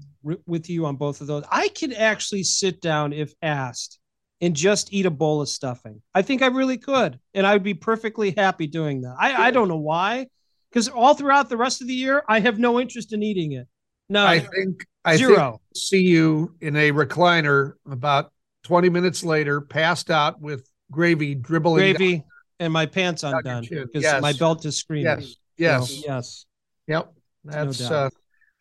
[0.47, 1.45] with you on both of those.
[1.51, 3.99] I could actually sit down if asked
[4.41, 6.03] and just eat a bowl of stuffing.
[6.14, 9.16] I think I really could, and I'd be perfectly happy doing that.
[9.18, 10.26] I I don't know why,
[10.70, 13.68] because all throughout the rest of the year, I have no interest in eating it.
[14.09, 15.61] No, I think I think zero.
[15.74, 18.32] see you in a recliner about
[18.62, 21.84] twenty minutes later, passed out with gravy dribbling.
[21.84, 22.24] down- gravy
[22.58, 24.20] and my pants undone because Yes.
[24.20, 25.04] my belt is screaming.
[25.04, 26.46] Yes, yes, So, yes.
[26.86, 27.12] yep.
[27.44, 27.92] That's doubt.
[27.92, 28.11] uh,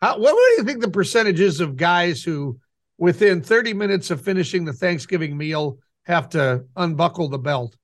[0.00, 2.58] how, what, what do you think the percentage is of guys who,
[2.96, 7.76] within thirty minutes of finishing the Thanksgiving meal, have to unbuckle the belt?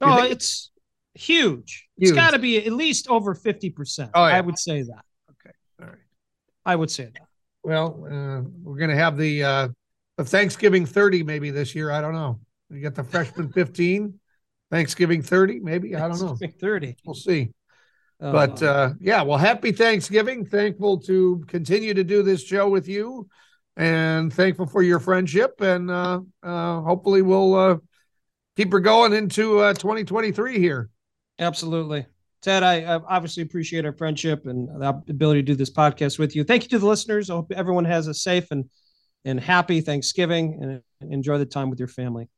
[0.00, 0.70] Oh, it's
[1.12, 1.86] huge.
[1.98, 4.12] It's got to be at least over fifty percent.
[4.14, 4.36] Oh, yeah.
[4.36, 5.04] I would say that.
[5.32, 5.98] Okay, all right.
[6.64, 7.26] I would say that.
[7.62, 9.68] Well, uh, we're gonna have the uh,
[10.20, 11.90] the Thanksgiving thirty maybe this year.
[11.90, 12.40] I don't know.
[12.68, 14.20] We got the freshman fifteen,
[14.70, 15.96] Thanksgiving thirty maybe.
[15.96, 16.36] I don't know.
[16.60, 16.96] Thirty.
[17.06, 17.54] We'll see.
[18.20, 20.44] Oh, but uh, yeah, well, happy Thanksgiving.
[20.44, 23.30] Thankful to continue to do this show with you,
[23.78, 25.58] and thankful for your friendship.
[25.62, 27.76] And uh, uh, hopefully, we'll uh,
[28.58, 30.90] keep her going into uh, 2023 here.
[31.38, 32.04] Absolutely.
[32.42, 36.36] Ted, I, I obviously appreciate our friendship and the ability to do this podcast with
[36.36, 36.44] you.
[36.44, 37.30] Thank you to the listeners.
[37.30, 38.68] I hope everyone has a safe and,
[39.24, 42.28] and happy Thanksgiving and enjoy the time with your family.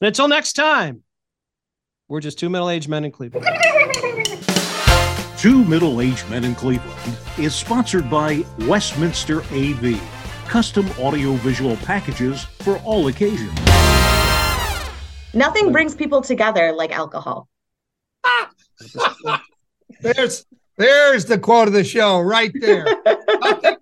[0.00, 1.02] And until next time,
[2.08, 3.46] we're just two middle aged men in Cleveland.
[5.44, 10.00] Two Middle Aged Men in Cleveland is sponsored by Westminster AV,
[10.48, 13.52] custom audiovisual packages for all occasions.
[15.34, 17.46] Nothing brings people together like alcohol.
[18.24, 18.50] Ah!
[20.00, 20.46] There's
[20.78, 22.86] there's the quote of the show right there.